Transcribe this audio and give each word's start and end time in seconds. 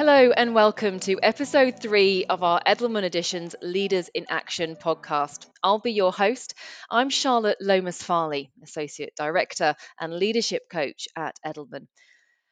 Hello 0.00 0.30
and 0.34 0.54
welcome 0.54 0.98
to 1.00 1.18
episode 1.22 1.78
three 1.78 2.24
of 2.24 2.42
our 2.42 2.58
Edelman 2.66 3.04
Editions 3.04 3.54
Leaders 3.60 4.08
in 4.14 4.24
Action 4.30 4.74
podcast. 4.82 5.44
I'll 5.62 5.78
be 5.78 5.92
your 5.92 6.10
host. 6.10 6.54
I'm 6.88 7.10
Charlotte 7.10 7.58
Lomas 7.60 8.02
Farley, 8.02 8.50
Associate 8.62 9.12
Director 9.14 9.74
and 10.00 10.14
Leadership 10.14 10.62
Coach 10.72 11.06
at 11.14 11.36
Edelman. 11.44 11.86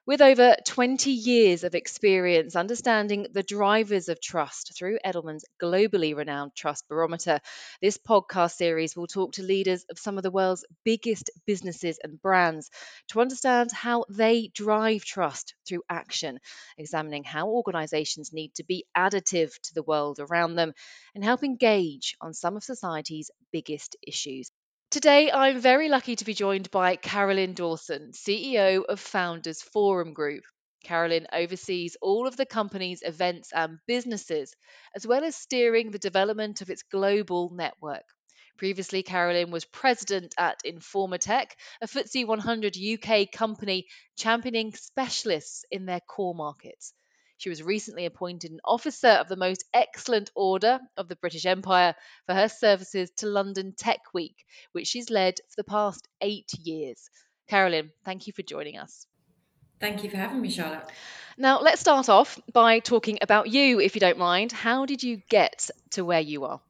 With 0.09 0.23
over 0.23 0.57
20 0.65 1.11
years 1.11 1.65
of 1.65 1.75
experience 1.75 2.57
understanding 2.57 3.27
the 3.31 3.43
drivers 3.43 4.09
of 4.09 4.23
trust 4.23 4.75
through 4.75 5.01
Edelman's 5.05 5.45
globally 5.63 6.17
renowned 6.17 6.53
Trust 6.57 6.89
Barometer, 6.89 7.41
this 7.83 7.99
podcast 7.99 8.53
series 8.53 8.97
will 8.97 9.07
talk 9.07 9.33
to 9.33 9.43
leaders 9.43 9.85
of 9.91 9.99
some 9.99 10.17
of 10.17 10.23
the 10.23 10.31
world's 10.31 10.65
biggest 10.83 11.31
businesses 11.47 11.99
and 12.03 12.23
brands 12.23 12.71
to 13.09 13.21
understand 13.21 13.71
how 13.71 14.07
they 14.09 14.49
drive 14.55 15.05
trust 15.05 15.55
through 15.69 15.83
action, 15.91 16.39
examining 16.79 17.23
how 17.23 17.51
organizations 17.51 18.33
need 18.33 18.55
to 18.55 18.65
be 18.65 18.87
additive 18.97 19.51
to 19.65 19.75
the 19.75 19.83
world 19.83 20.21
around 20.21 20.55
them, 20.55 20.73
and 21.15 21.23
help 21.23 21.45
engage 21.45 22.17
on 22.23 22.33
some 22.33 22.57
of 22.57 22.65
society's 22.65 23.31
biggest 23.53 23.95
issues. 24.07 24.51
Today, 24.91 25.31
I'm 25.31 25.61
very 25.61 25.91
lucky 25.91 26.17
to 26.17 26.25
be 26.25 26.33
joined 26.33 26.71
by 26.71 26.97
Carolyn 26.97 27.53
Dawson, 27.53 28.13
CEO 28.13 28.83
of 28.87 28.99
Founders 28.99 29.61
Forum 29.61 30.15
Group. 30.15 30.45
Carolyn 30.83 31.27
oversees 31.31 31.99
all 32.01 32.27
of 32.27 32.39
the 32.39 32.47
company's 32.47 33.03
events 33.03 33.53
and 33.53 33.81
businesses, 33.87 34.57
as 34.97 35.07
well 35.07 35.25
as 35.25 35.37
steering 35.37 35.91
the 35.91 35.99
development 35.99 36.63
of 36.63 36.71
its 36.71 36.85
global 36.85 37.51
network. 37.53 38.07
Previously, 38.57 39.03
Carolyn 39.03 39.51
was 39.51 39.67
president 39.67 40.35
at 40.39 40.63
Informa 40.65 41.19
Tech, 41.19 41.55
a 41.83 41.87
FTSE 41.87 42.27
100 42.27 42.79
UK 42.79 43.31
company 43.31 43.89
championing 44.17 44.73
specialists 44.73 45.67
in 45.71 45.85
their 45.85 46.01
core 46.01 46.35
markets. 46.35 46.95
She 47.39 47.49
was 47.49 47.63
recently 47.63 48.05
appointed 48.05 48.51
an 48.51 48.61
Officer 48.65 49.09
of 49.09 49.29
the 49.29 49.37
Most 49.37 49.65
Excellent 49.73 50.31
Order 50.35 50.81
of 50.97 51.09
the 51.09 51.15
British 51.17 51.47
Empire 51.47 51.95
for 52.27 52.35
her 52.35 52.49
services 52.49 53.11
to 53.19 53.27
London 53.29 53.75
Tech 53.77 54.01
Week, 54.13 54.45
which 54.73 54.89
she's 54.89 55.09
led 55.09 55.37
for 55.37 55.55
the 55.57 55.65
past 55.65 56.09
eight 56.21 56.53
years. 56.55 57.09
Carolyn, 57.49 57.93
thank 58.05 58.27
you 58.27 58.33
for 58.33 58.43
joining 58.43 58.77
us. 58.77 59.07
Thank 59.81 60.03
you 60.03 60.11
for 60.11 60.17
having 60.17 60.41
me, 60.41 60.51
Charlotte. 60.51 60.91
Now, 61.37 61.61
let's 61.61 61.81
start 61.81 62.09
off 62.09 62.41
by 62.53 62.81
talking 62.81 63.19
about 63.23 63.49
you, 63.49 63.79
if 63.79 63.95
you 63.95 64.01
don't 64.01 64.19
mind. 64.19 64.51
How 64.51 64.85
did 64.85 65.05
you 65.05 65.23
get 65.29 65.71
to 65.91 66.05
where 66.05 66.21
you 66.21 66.45
are? 66.45 66.61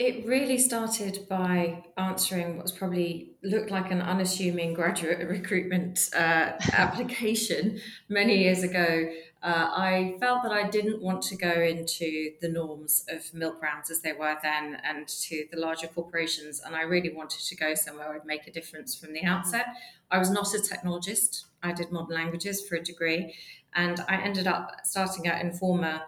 It 0.00 0.24
really 0.24 0.56
started 0.56 1.26
by 1.28 1.84
answering 1.98 2.56
what's 2.56 2.72
probably 2.72 3.32
looked 3.42 3.70
like 3.70 3.90
an 3.90 4.00
unassuming 4.00 4.72
graduate 4.72 5.18
recruitment 5.28 6.08
uh, 6.16 6.52
application 6.72 7.78
many 8.08 8.38
years 8.38 8.62
ago. 8.62 9.12
Uh, 9.42 9.68
I 9.76 10.16
felt 10.18 10.42
that 10.44 10.52
I 10.52 10.70
didn't 10.70 11.02
want 11.02 11.20
to 11.24 11.36
go 11.36 11.52
into 11.52 12.30
the 12.40 12.48
norms 12.48 13.04
of 13.10 13.34
milk 13.34 13.60
brands 13.60 13.90
as 13.90 14.00
they 14.00 14.14
were 14.14 14.38
then 14.42 14.78
and 14.84 15.06
to 15.06 15.46
the 15.52 15.58
larger 15.58 15.88
corporations, 15.88 16.62
and 16.64 16.74
I 16.74 16.80
really 16.84 17.12
wanted 17.12 17.40
to 17.40 17.54
go 17.54 17.74
somewhere 17.74 18.14
I'd 18.14 18.24
make 18.24 18.46
a 18.46 18.50
difference 18.50 18.94
from 18.94 19.12
the 19.12 19.24
outset. 19.24 19.66
I 20.10 20.16
was 20.16 20.30
not 20.30 20.54
a 20.54 20.60
technologist, 20.60 21.44
I 21.62 21.72
did 21.72 21.92
modern 21.92 22.16
languages 22.16 22.66
for 22.66 22.76
a 22.76 22.82
degree, 22.82 23.34
and 23.74 24.00
I 24.08 24.16
ended 24.16 24.46
up 24.46 24.76
starting 24.82 25.26
at 25.26 25.44
Informa, 25.44 26.04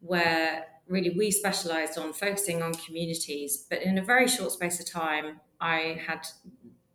where 0.00 0.66
really 0.90 1.10
we 1.16 1.30
specialized 1.30 1.96
on 1.96 2.12
focusing 2.12 2.62
on 2.62 2.74
communities. 2.74 3.64
But 3.70 3.82
in 3.82 3.96
a 3.96 4.04
very 4.04 4.28
short 4.28 4.52
space 4.52 4.80
of 4.80 4.90
time, 4.90 5.40
I 5.60 6.02
had 6.06 6.26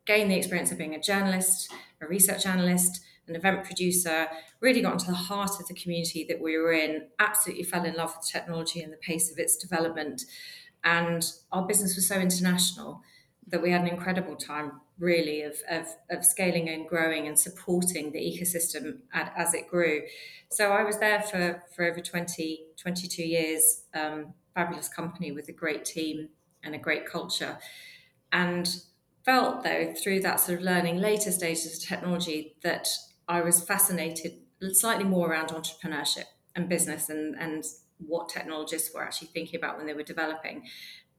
gained 0.06 0.30
the 0.30 0.36
experience 0.36 0.72
of 0.72 0.78
being 0.78 0.94
a 0.94 1.02
journalist, 1.02 1.72
a 2.02 2.08
research 2.08 2.46
analyst, 2.46 3.02
an 3.28 3.36
event 3.36 3.64
producer, 3.64 4.28
really 4.60 4.82
got 4.82 4.94
into 4.94 5.08
the 5.08 5.14
heart 5.14 5.52
of 5.60 5.68
the 5.68 5.74
community 5.74 6.26
that 6.30 6.40
we 6.40 6.58
were 6.58 6.74
in, 6.74 7.08
absolutely 7.18 7.64
fell 7.64 7.86
in 7.86 7.96
love 7.96 8.16
with 8.16 8.28
technology 8.28 8.82
and 8.82 8.94
the 8.94 8.98
pace 8.98 9.32
of 9.32 9.40
its 9.40 9.56
development. 9.56 10.24
And 10.84 11.26
our 11.52 11.66
business 11.66 11.96
was 11.96 12.08
so 12.08 12.20
international 12.20 13.02
that 13.48 13.62
we 13.62 13.72
had 13.72 13.82
an 13.82 13.88
incredible 13.88 14.36
time 14.36 14.74
really 15.00 15.42
of, 15.42 15.56
of, 15.70 15.88
of 16.10 16.26
scaling 16.26 16.70
and 16.70 16.88
growing 16.88 17.28
and 17.28 17.38
supporting 17.38 18.12
the 18.12 18.20
ecosystem 18.20 19.00
as 19.14 19.54
it 19.54 19.68
grew. 19.68 20.04
So 20.50 20.72
I 20.72 20.84
was 20.84 21.00
there 21.00 21.22
for, 21.22 21.64
for 21.76 21.86
over 21.86 22.00
20, 22.00 22.65
22 22.86 23.24
years, 23.24 23.82
um, 23.96 24.36
fabulous 24.54 24.88
company 24.88 25.32
with 25.32 25.50
a 25.50 25.52
great 25.52 25.86
team 25.86 26.30
and 26.64 26.76
a 26.76 26.78
great 26.78 27.08
culture. 27.08 27.58
And 28.32 28.70
felt 29.24 29.64
though 29.64 29.92
through 29.92 30.20
that 30.20 30.40
sort 30.40 30.60
of 30.60 30.64
learning 30.64 30.98
later 30.98 31.32
stages 31.32 31.78
of 31.78 31.90
technology 31.90 32.56
that 32.62 32.88
I 33.28 33.42
was 33.42 33.64
fascinated 33.64 34.34
slightly 34.74 35.04
more 35.04 35.32
around 35.32 35.50
entrepreneurship 35.50 36.26
and 36.56 36.70
business 36.70 37.10
and, 37.10 37.36
and 37.40 37.64
what 37.98 38.30
technologists 38.30 38.94
were 38.94 39.02
actually 39.02 39.30
thinking 39.30 39.58
about 39.58 39.78
when 39.78 39.88
they 39.88 39.96
were 39.96 40.04
developing. 40.04 40.68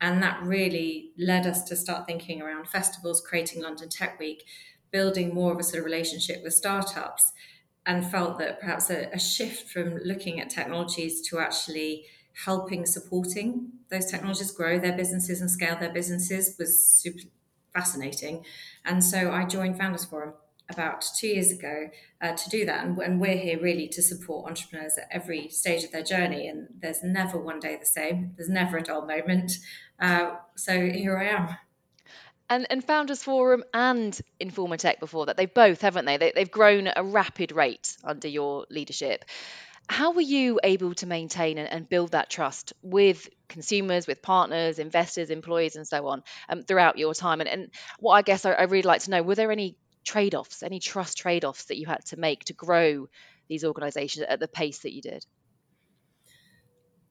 And 0.01 0.23
that 0.23 0.41
really 0.45 1.11
led 1.19 1.49
us 1.49 1.65
to 1.65 1.75
start 1.75 2.07
thinking 2.07 2.41
around 2.43 2.69
festivals, 2.69 3.21
creating 3.21 3.61
London 3.61 3.89
Tech 3.89 4.21
Week, 4.21 4.45
building 4.93 5.35
more 5.35 5.53
of 5.53 5.59
a 5.59 5.65
sort 5.65 5.81
of 5.81 5.85
relationship 5.85 6.45
with 6.45 6.55
startups, 6.55 7.33
and 7.87 8.05
felt 8.05 8.39
that 8.39 8.61
perhaps 8.61 8.91
a, 8.91 9.09
a 9.13 9.19
shift 9.19 9.71
from 9.71 9.97
looking 10.05 10.41
at 10.41 10.51
technologies 10.51 11.27
to 11.29 11.39
actually 11.39 12.05
helping 12.45 12.85
supporting 12.85 13.71
those 13.91 14.07
technologies 14.07 14.51
grow 14.51 14.79
their 14.79 14.97
businesses 14.97 15.41
and 15.41 15.51
scale 15.51 15.77
their 15.79 15.93
businesses 15.93 16.57
was 16.59 16.87
super 16.87 17.23
fascinating. 17.73 18.45
And 18.85 19.03
so 19.03 19.31
I 19.31 19.45
joined 19.45 19.79
Founders 19.79 20.05
Forum 20.05 20.35
about 20.69 21.05
two 21.19 21.29
years 21.29 21.53
ago 21.53 21.89
uh, 22.21 22.33
to 22.33 22.51
do 22.51 22.67
that. 22.67 22.85
And, 22.85 22.99
and, 22.99 23.21
we're 23.21 23.37
here 23.37 23.61
really 23.61 23.87
to 23.89 24.03
support 24.03 24.49
entrepreneurs 24.49 24.99
at 24.99 25.07
every 25.13 25.49
stage 25.49 25.85
of 25.85 25.93
their 25.93 26.03
journey. 26.03 26.49
And 26.49 26.67
there's 26.81 27.05
never 27.05 27.39
one 27.39 27.61
day 27.61 27.77
the 27.77 27.87
same, 27.87 28.33
there's 28.37 28.49
never 28.49 28.79
a 28.79 28.83
dull 28.83 29.07
moment. 29.07 29.53
Uh, 30.01 30.37
so 30.57 30.73
here 30.73 31.17
I 31.17 31.27
am. 31.27 31.57
And, 32.49 32.67
and 32.71 32.85
Founders 32.85 33.23
Forum 33.23 33.65
and 33.75 34.19
Informa 34.41 34.79
Tech 34.79 35.01
before 35.01 35.27
that, 35.27 35.37
they've 35.37 35.53
both, 35.53 35.81
haven't 35.81 36.05
they? 36.05 36.17
they? 36.17 36.33
They've 36.35 36.51
grown 36.51 36.87
at 36.87 36.99
a 36.99 37.03
rapid 37.03 37.53
rate 37.53 37.97
under 38.05 38.29
your 38.29 38.67
leadership. 38.71 39.25
How 39.89 40.13
were 40.13 40.21
you 40.21 40.61
able 40.63 40.95
to 40.95 41.07
maintain 41.07 41.59
and, 41.59 41.69
and 41.69 41.89
build 41.89 42.13
that 42.13 42.31
trust 42.31 42.73
with 42.83 43.29
consumers, 43.49 44.07
with 44.07 44.23
partners, 44.23 44.79
investors, 44.79 45.31
employees, 45.31 45.77
and 45.77 45.87
so 45.87 46.07
on 46.09 46.23
um, 46.49 46.63
throughout 46.63 46.99
your 46.99 47.15
time? 47.15 47.41
And, 47.41 47.49
and 47.49 47.71
what 47.99 48.15
I 48.15 48.23
guess 48.23 48.45
I, 48.45 48.53
I 48.53 48.63
really 48.65 48.83
like 48.83 49.03
to 49.03 49.11
know 49.11 49.23
were 49.23 49.35
there 49.35 49.53
any 49.53 49.77
trade 50.05 50.35
offs, 50.35 50.63
any 50.63 50.81
trust 50.81 51.19
trade 51.19 51.45
offs 51.45 51.65
that 51.67 51.79
you 51.79 51.87
had 51.87 52.05
to 52.07 52.17
make 52.17 52.45
to 52.45 52.53
grow 52.53 53.09
these 53.49 53.65
organizations 53.65 54.27
at 54.29 54.41
the 54.41 54.49
pace 54.49 54.81
that 54.81 54.93
you 54.93 55.03
did? 55.03 55.25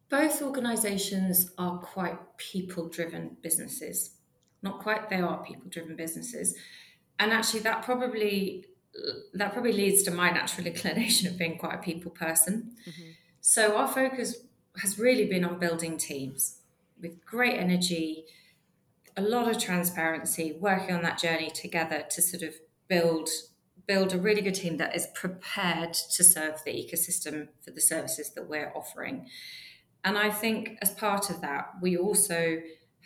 Both 0.09 0.41
organizations 0.41 1.51
are 1.57 1.77
quite 1.79 2.17
people 2.37 2.89
driven 2.89 3.37
businesses. 3.41 4.14
Not 4.65 4.79
quite, 4.79 5.09
they 5.09 5.21
are 5.21 5.43
people 5.43 5.69
driven 5.69 5.95
businesses. 5.95 6.55
And 7.19 7.31
actually, 7.31 7.61
that 7.61 7.83
probably 7.83 8.65
that 9.33 9.53
probably 9.53 9.73
leads 9.73 10.03
to 10.03 10.11
my 10.11 10.31
natural 10.31 10.67
inclination 10.73 11.27
of 11.27 11.37
being 11.37 11.57
quite 11.57 11.75
a 11.75 11.77
people 11.77 12.11
person. 12.11 12.75
Mm-hmm. 12.89 13.11
So 13.41 13.77
our 13.77 13.87
focus 13.87 14.37
has 14.81 14.97
really 14.97 15.25
been 15.27 15.45
on 15.45 15.59
building 15.59 15.97
teams 15.97 16.57
with 16.99 17.23
great 17.23 17.59
energy, 17.59 18.25
a 19.15 19.21
lot 19.21 19.47
of 19.47 19.59
transparency, 19.59 20.57
working 20.59 20.95
on 20.95 21.03
that 21.03 21.19
journey 21.19 21.49
together 21.49 22.03
to 22.09 22.21
sort 22.21 22.43
of 22.43 22.55
build 22.87 23.29
build 23.87 24.13
a 24.13 24.17
really 24.17 24.41
good 24.41 24.55
team 24.55 24.77
that 24.77 24.95
is 24.95 25.07
prepared 25.13 25.93
to 25.93 26.23
serve 26.23 26.55
the 26.65 26.71
ecosystem 26.71 27.49
for 27.61 27.69
the 27.69 27.81
services 27.81 28.31
that 28.33 28.49
we're 28.49 28.71
offering. 28.75 29.27
And 30.03 30.17
I 30.17 30.31
think 30.31 30.79
as 30.81 30.89
part 30.91 31.29
of 31.29 31.41
that, 31.41 31.69
we 31.83 31.95
also 31.95 32.57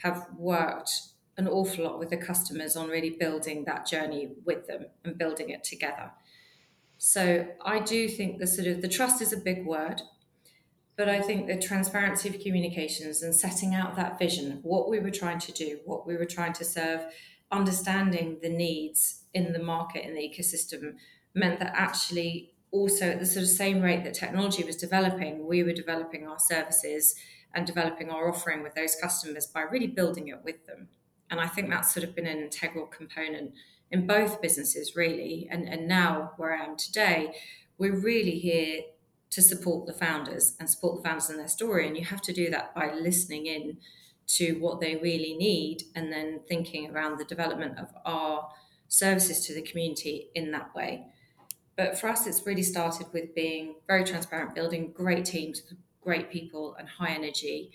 have 0.03 0.28
worked 0.38 0.92
an 1.40 1.48
awful 1.48 1.86
lot 1.86 1.98
with 1.98 2.10
the 2.10 2.18
customers 2.18 2.76
on 2.76 2.90
really 2.90 3.12
building 3.12 3.63
that 3.63 3.88
journey 3.88 4.30
with 4.46 4.68
them 4.68 4.86
and 5.06 5.18
building 5.18 5.50
it 5.50 5.63
together. 5.63 6.12
So 6.98 7.48
I 7.63 7.80
do 7.80 8.10
think 8.10 8.40
the 8.40 8.46
sort 8.46 8.68
of 8.68 8.81
the 8.81 8.90
trust 8.90 9.22
is 9.22 9.31
a 9.31 9.38
big 9.38 9.66
word, 9.66 10.02
but 10.98 11.08
I 11.08 11.22
think 11.22 11.48
the 11.48 11.58
transparency 11.58 12.28
of 12.28 12.42
communications 12.42 13.24
and 13.24 13.34
setting 13.34 13.74
out 13.74 13.96
that 13.96 14.19
vision 14.19 14.60
what 14.63 14.90
we 14.90 15.00
were 15.00 15.12
trying 15.12 15.40
to 15.40 15.54
do, 15.54 15.80
what 15.86 16.06
we 16.06 16.18
were 16.18 16.25
trying 16.25 16.52
to 16.54 16.66
serve, 16.66 17.06
understanding 17.54 18.40
the 18.42 18.50
needs 18.50 19.24
in 19.34 19.54
the 19.54 19.63
market 19.63 20.06
in 20.06 20.13
the 20.13 20.19
ecosystem 20.19 20.96
meant 21.34 21.60
that 21.62 21.72
actually 21.74 22.54
also 22.72 23.12
at 23.12 23.19
the 23.19 23.25
sort 23.25 23.44
of 23.44 23.50
same 23.50 23.81
rate 23.81 24.04
that 24.04 24.13
technology 24.13 24.66
was 24.66 24.75
developing, 24.75 25.48
we 25.48 25.63
were 25.63 25.72
developing 25.72 26.28
our 26.28 26.38
services 26.38 27.16
and 27.54 27.66
developing 27.66 28.10
our 28.10 28.30
offering 28.30 28.62
with 28.62 28.75
those 28.75 28.96
customers 29.02 29.48
by 29.48 29.62
really 29.62 29.88
building 29.88 30.28
it 30.28 30.44
with 30.44 30.66
them. 30.66 30.90
And 31.30 31.40
I 31.40 31.48
think 31.48 31.70
that's 31.70 31.94
sort 31.94 32.04
of 32.04 32.16
been 32.16 32.28
an 32.28 32.40
integral 32.40 32.88
component 32.88 33.54
in 33.92 34.08
both 34.08 34.42
businesses, 34.42 34.96
really. 34.96 35.48
And, 35.50 35.68
and 35.68 35.88
now, 35.88 36.31
where 36.38 36.54
I 36.54 36.66
am 36.66 36.76
today, 36.76 37.34
we're 37.78 38.00
really 38.00 38.38
here 38.40 38.81
to 39.31 39.42
support 39.42 39.86
the 39.86 39.94
founders 39.94 40.56
and 40.60 40.70
support 40.70 40.98
the 40.98 41.08
founders 41.08 41.30
in 41.30 41.38
their 41.38 41.48
story. 41.48 41.88
And 41.88 41.96
you 41.96 42.06
have 42.06 42.22
to 42.24 42.34
do 42.34 42.50
that 42.50 42.74
by 42.74 42.94
listening 42.94 43.46
in 43.46 43.78
to 44.28 44.54
what 44.60 44.80
they 44.80 44.96
really 44.96 45.36
need 45.36 45.84
and 45.96 46.12
then 46.12 46.42
thinking 46.48 46.92
around 46.92 47.18
the 47.18 47.26
development 47.26 47.80
of 47.80 47.88
our 48.06 48.50
services 48.88 49.46
to 49.46 49.54
the 49.54 49.62
community 49.62 50.30
in 50.36 50.52
that 50.52 50.74
way. 50.75 51.06
But 51.75 51.98
for 51.98 52.10
us, 52.10 52.28
it's 52.28 52.46
really 52.46 52.64
started 52.64 53.08
with 53.14 53.34
being 53.34 53.75
very 53.88 54.04
transparent, 54.04 54.54
building 54.54 54.92
great 54.92 55.25
teams, 55.25 55.64
great 56.02 56.30
people, 56.30 56.75
and 56.78 56.88
high 56.90 57.12
energy, 57.12 57.72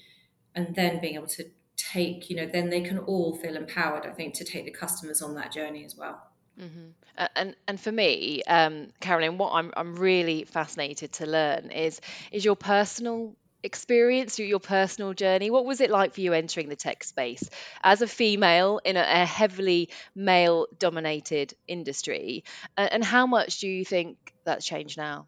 and 0.55 0.75
then 0.75 1.01
being 1.01 1.15
able 1.15 1.27
to 1.29 1.47
take, 1.77 2.31
you 2.31 2.37
know, 2.37 2.47
then 2.47 2.71
they 2.71 2.81
can 2.81 2.99
all 2.99 3.37
feel 3.37 3.57
empowered, 3.57 4.07
I 4.07 4.11
think, 4.11 4.35
to 4.35 4.45
take 4.45 4.65
the 4.65 4.71
customers 4.71 5.23
on 5.23 5.35
that 5.35 5.53
journey 5.53 5.85
as 5.85 5.97
well. 5.97 6.23
Mm-hmm. 6.61 7.25
And 7.37 7.57
and 7.67 7.81
for 7.81 7.91
me, 7.91 8.43
um, 8.47 8.89
Carolyn, 9.01 9.39
what 9.39 9.53
I'm 9.53 9.73
I'm 9.77 9.97
really 9.97 10.45
fascinated 10.45 11.13
to 11.15 11.27
learn 11.27 11.71
is 11.71 12.01
is 12.31 12.45
your 12.45 12.57
personal 12.57 13.35
experience, 13.63 14.39
your 14.39 14.61
personal 14.61 15.15
journey. 15.15 15.51
What 15.51 15.65
was 15.65 15.81
it 15.81 15.91
like 15.91 16.15
for 16.15 16.21
you 16.21 16.33
entering 16.33 16.69
the 16.69 16.77
tech 16.77 17.03
space 17.03 17.49
as 17.83 18.03
a 18.03 18.07
female 18.07 18.81
in 18.85 18.97
a, 18.97 19.01
a 19.01 19.25
heavily 19.25 19.89
male-dominated 20.15 21.55
industry, 21.67 22.45
and, 22.77 22.93
and 22.93 23.05
how 23.05 23.27
much 23.27 23.59
do 23.59 23.69
you 23.69 23.85
think 23.85 24.17
that's 24.45 24.65
changed 24.65 24.97
now? 24.97 25.27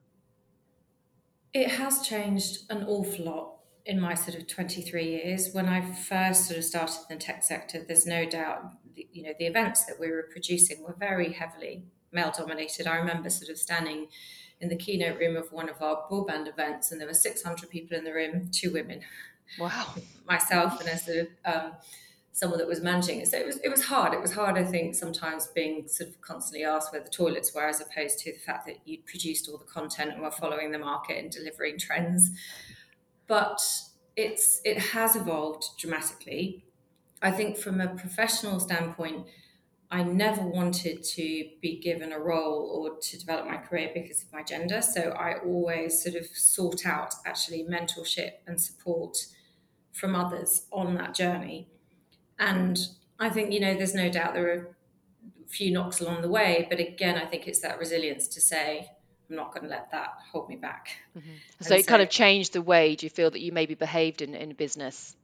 It 1.55 1.69
has 1.71 2.07
changed 2.07 2.71
an 2.71 2.85
awful 2.87 3.25
lot 3.25 3.53
in 3.87 4.01
my 4.01 4.15
sort 4.15 4.37
of 4.37 4.47
23 4.47 5.05
years 5.05 5.51
when 5.53 5.67
i 5.69 5.81
first 5.81 6.47
sort 6.47 6.59
of 6.59 6.65
started 6.65 6.97
in 7.09 7.17
the 7.17 7.25
tech 7.25 7.43
sector 7.43 7.85
there's 7.87 8.07
no 8.07 8.29
doubt 8.29 8.73
you 8.95 9.23
know 9.23 9.33
the 9.39 9.47
events 9.47 9.85
that 9.85 9.99
we 10.01 10.11
were 10.11 10.29
producing 10.31 10.83
were 10.83 10.97
very 10.99 11.33
heavily 11.33 11.85
male 12.17 12.33
dominated. 12.37 12.87
I 12.87 12.97
remember 12.97 13.31
sort 13.31 13.51
of 13.51 13.59
standing 13.59 14.09
in 14.61 14.69
the 14.69 14.77
keynote 14.77 15.19
room 15.19 15.37
of 15.37 15.53
one 15.53 15.69
of 15.69 15.81
our 15.83 16.09
broadband 16.11 16.49
events 16.49 16.91
and 16.91 17.01
there 17.01 17.07
were 17.07 17.15
600 17.15 17.71
people 17.71 17.97
in 17.97 18.05
the 18.05 18.13
room 18.13 18.51
two 18.51 18.73
women. 18.73 19.03
Wow. 19.61 19.95
Myself 20.27 20.81
and 20.81 20.89
a 20.89 20.99
sort 20.99 21.19
of 21.19 21.27
um, 21.45 21.73
someone 22.33 22.59
that 22.59 22.67
was 22.67 22.81
managing 22.81 23.21
it. 23.21 23.29
So 23.29 23.39
it 23.39 23.47
was 23.47 23.59
it 23.59 23.69
was 23.69 23.85
hard. 23.85 24.13
It 24.15 24.21
was 24.21 24.33
hard 24.33 24.59
i 24.59 24.65
think 24.65 24.95
sometimes 24.95 25.47
being 25.49 25.87
sort 25.87 26.11
of 26.11 26.21
constantly 26.21 26.65
asked 26.65 26.93
where 26.93 27.03
the 27.03 27.11
toilets 27.11 27.55
were 27.55 27.69
as 27.69 27.81
opposed 27.81 28.19
to 28.21 28.33
the 28.33 28.39
fact 28.39 28.67
that 28.67 28.79
you 28.85 28.99
produced 29.07 29.49
all 29.49 29.59
the 29.59 29.65
content 29.65 30.13
and 30.13 30.23
were 30.23 30.31
following 30.31 30.73
the 30.73 30.79
market 30.79 31.19
and 31.19 31.31
delivering 31.31 31.79
trends 31.79 32.31
but 33.27 33.61
it's 34.17 34.61
it 34.65 34.79
has 34.79 35.17
evolved 35.17 35.65
dramatically. 35.79 36.65
I 37.23 37.31
think 37.31 37.57
from 37.57 37.81
a 37.81 37.95
professional 37.95 38.61
standpoint, 38.61 39.27
I 39.91 40.03
never 40.03 40.43
wanted 40.43 41.05
to 41.05 41.51
be 41.61 41.79
given 41.79 42.13
a 42.13 42.19
role 42.19 42.69
or 42.71 42.99
to 42.99 43.19
develop 43.19 43.47
my 43.47 43.57
career 43.57 43.91
because 43.95 44.23
of 44.23 44.33
my 44.33 44.43
gender. 44.43 44.83
So 44.83 45.11
I 45.11 45.39
always 45.39 46.03
sort 46.03 46.17
of 46.17 46.27
sought 46.27 46.85
out 46.85 47.15
actually 47.25 47.65
mentorship 47.65 48.33
and 48.47 48.61
support 48.61 49.17
from 49.93 50.15
others 50.15 50.67
on 50.73 50.95
that 50.97 51.15
journey. 51.15 51.69
And 52.39 52.79
I 53.19 53.31
think, 53.31 53.53
you 53.53 53.61
know, 53.61 53.75
there's 53.75 53.95
no 53.95 54.11
doubt 54.11 54.35
there 54.35 54.49
are 54.51 54.77
a 55.45 55.49
few 55.49 55.73
knocks 55.73 56.01
along 56.01 56.23
the 56.23 56.29
way, 56.29 56.67
but 56.69 56.81
again, 56.81 57.17
I 57.17 57.25
think 57.25 57.47
it's 57.47 57.61
that 57.61 57.79
resilience 57.79 58.29
to 58.29 58.41
say, 58.41 58.91
I'm 59.29 59.37
not 59.37 59.53
going 59.53 59.65
to 59.65 59.71
let 59.71 59.91
that 59.93 60.15
hold 60.31 60.49
me 60.49 60.57
back. 60.57 60.97
Mm-hmm. 61.17 61.29
So 61.61 61.75
it 61.75 61.85
so, 61.85 61.89
kind 61.89 62.03
of 62.03 62.11
changed 62.11 62.53
the 62.53 62.63
way 62.63 62.97
do 62.97 63.07
you 63.07 63.11
feel 63.11 63.31
that 63.31 63.41
you 63.41 63.53
maybe 63.53 63.75
behaved 63.75 64.23
in, 64.23 64.35
in 64.35 64.53
business? 64.55 65.17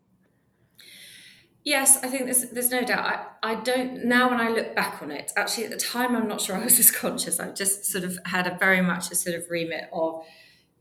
Yes, 1.65 2.03
I 2.03 2.09
think 2.09 2.25
there's 2.25 2.51
there's 2.51 2.71
no 2.71 2.83
doubt. 2.83 3.37
I, 3.43 3.53
I 3.53 3.55
don't 3.55 4.05
now 4.05 4.31
when 4.31 4.41
I 4.41 4.49
look 4.49 4.75
back 4.75 5.01
on 5.01 5.13
it, 5.13 5.31
actually 5.37 5.65
at 5.65 5.71
the 5.71 5.77
time 5.77 6.17
I'm 6.17 6.27
not 6.27 6.41
sure 6.41 6.57
I 6.61 6.65
was 6.65 6.79
as 6.79 6.91
conscious. 6.91 7.39
I 7.39 7.51
just 7.51 7.85
sort 7.85 8.05
of 8.05 8.19
had 8.25 8.47
a 8.47 8.57
very 8.59 8.83
much 8.83 9.11
a 9.13 9.15
sort 9.15 9.37
of 9.37 9.49
remit 9.49 9.89
of 9.93 10.25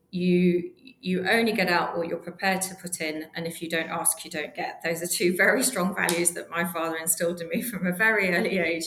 you 0.10 0.72
you 1.04 1.28
only 1.28 1.52
get 1.52 1.68
out 1.68 1.98
what 1.98 2.08
you're 2.08 2.18
prepared 2.18 2.62
to 2.62 2.76
put 2.76 3.02
in 3.02 3.26
and 3.36 3.48
if 3.48 3.62
you 3.62 3.70
don't 3.70 3.90
ask 3.90 4.24
you 4.26 4.32
don't 4.32 4.56
get. 4.56 4.82
Those 4.84 5.04
are 5.04 5.08
two 5.08 5.36
very 5.38 5.64
strong 5.64 5.96
values 5.96 6.32
that 6.32 6.50
my 6.50 6.66
father 6.66 6.98
instilled 6.98 7.42
in 7.42 7.50
me 7.50 7.62
from 7.72 7.86
a 7.86 7.92
very 7.92 8.36
early 8.36 8.58
age. 8.58 8.86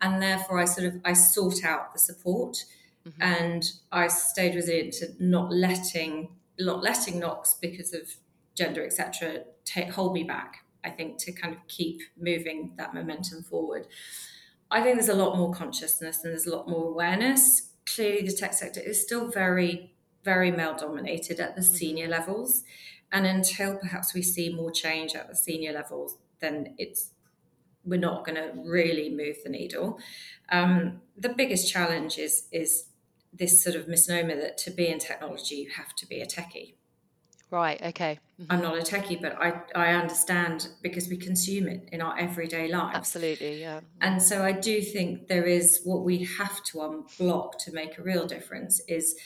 And 0.00 0.22
therefore 0.22 0.58
I 0.58 0.64
sort 0.64 0.86
of 0.86 1.00
I 1.04 1.12
sought 1.12 1.64
out 1.64 1.92
the 1.92 1.98
support 1.98 2.64
mm-hmm. 3.06 3.22
and 3.22 3.64
I 3.92 4.08
stayed 4.08 4.54
resilient 4.54 4.94
to 4.94 5.08
not 5.18 5.52
letting 5.52 6.28
not 6.58 6.82
letting 6.82 7.18
knocks 7.18 7.54
because 7.60 7.92
of 7.92 8.14
gender 8.54 8.84
etc 8.84 9.44
hold 9.92 10.14
me 10.14 10.24
back 10.24 10.64
I 10.84 10.90
think 10.90 11.18
to 11.18 11.32
kind 11.32 11.54
of 11.54 11.60
keep 11.68 12.00
moving 12.18 12.72
that 12.76 12.94
momentum 12.94 13.42
forward 13.42 13.86
I 14.70 14.82
think 14.82 14.96
there's 14.96 15.08
a 15.08 15.14
lot 15.14 15.36
more 15.36 15.52
consciousness 15.52 16.24
and 16.24 16.32
there's 16.32 16.46
a 16.46 16.56
lot 16.56 16.68
more 16.68 16.88
awareness 16.88 17.70
clearly 17.84 18.26
the 18.26 18.32
tech 18.32 18.54
sector 18.54 18.80
is 18.80 19.00
still 19.00 19.28
very 19.30 19.92
very 20.24 20.50
male 20.50 20.76
dominated 20.76 21.38
at 21.40 21.54
the 21.54 21.62
mm-hmm. 21.62 21.74
senior 21.74 22.08
levels 22.08 22.64
and 23.12 23.26
until 23.26 23.76
perhaps 23.76 24.14
we 24.14 24.22
see 24.22 24.52
more 24.52 24.70
change 24.70 25.14
at 25.14 25.28
the 25.28 25.36
senior 25.36 25.72
levels 25.72 26.16
then 26.40 26.74
it's 26.78 27.10
we're 27.84 27.98
not 27.98 28.24
going 28.26 28.34
to 28.34 28.50
really 28.64 29.08
move 29.08 29.36
the 29.44 29.48
needle 29.48 29.98
um, 30.50 31.00
the 31.16 31.28
biggest 31.28 31.70
challenge 31.70 32.18
is 32.18 32.48
is 32.52 32.86
this 33.38 33.62
sort 33.62 33.76
of 33.76 33.88
misnomer 33.88 34.36
that 34.36 34.58
to 34.58 34.70
be 34.70 34.88
in 34.88 34.98
technology 34.98 35.56
you 35.56 35.70
have 35.70 35.94
to 35.96 36.06
be 36.06 36.20
a 36.20 36.26
techie. 36.26 36.74
Right. 37.50 37.80
Okay. 37.80 38.18
Mm-hmm. 38.40 38.52
I'm 38.52 38.60
not 38.60 38.76
a 38.76 38.82
techie, 38.82 39.22
but 39.22 39.36
I 39.40 39.62
I 39.74 39.92
understand 39.92 40.68
because 40.82 41.08
we 41.08 41.16
consume 41.16 41.68
it 41.68 41.88
in 41.92 42.02
our 42.02 42.18
everyday 42.18 42.68
lives. 42.68 42.96
Absolutely. 42.96 43.60
Yeah. 43.60 43.80
And 44.00 44.20
so 44.20 44.44
I 44.44 44.52
do 44.52 44.82
think 44.82 45.28
there 45.28 45.44
is 45.44 45.80
what 45.84 46.02
we 46.02 46.24
have 46.38 46.62
to 46.64 46.78
unblock 46.78 47.58
to 47.64 47.72
make 47.72 47.98
a 47.98 48.02
real 48.02 48.26
difference 48.26 48.80
is 48.88 49.16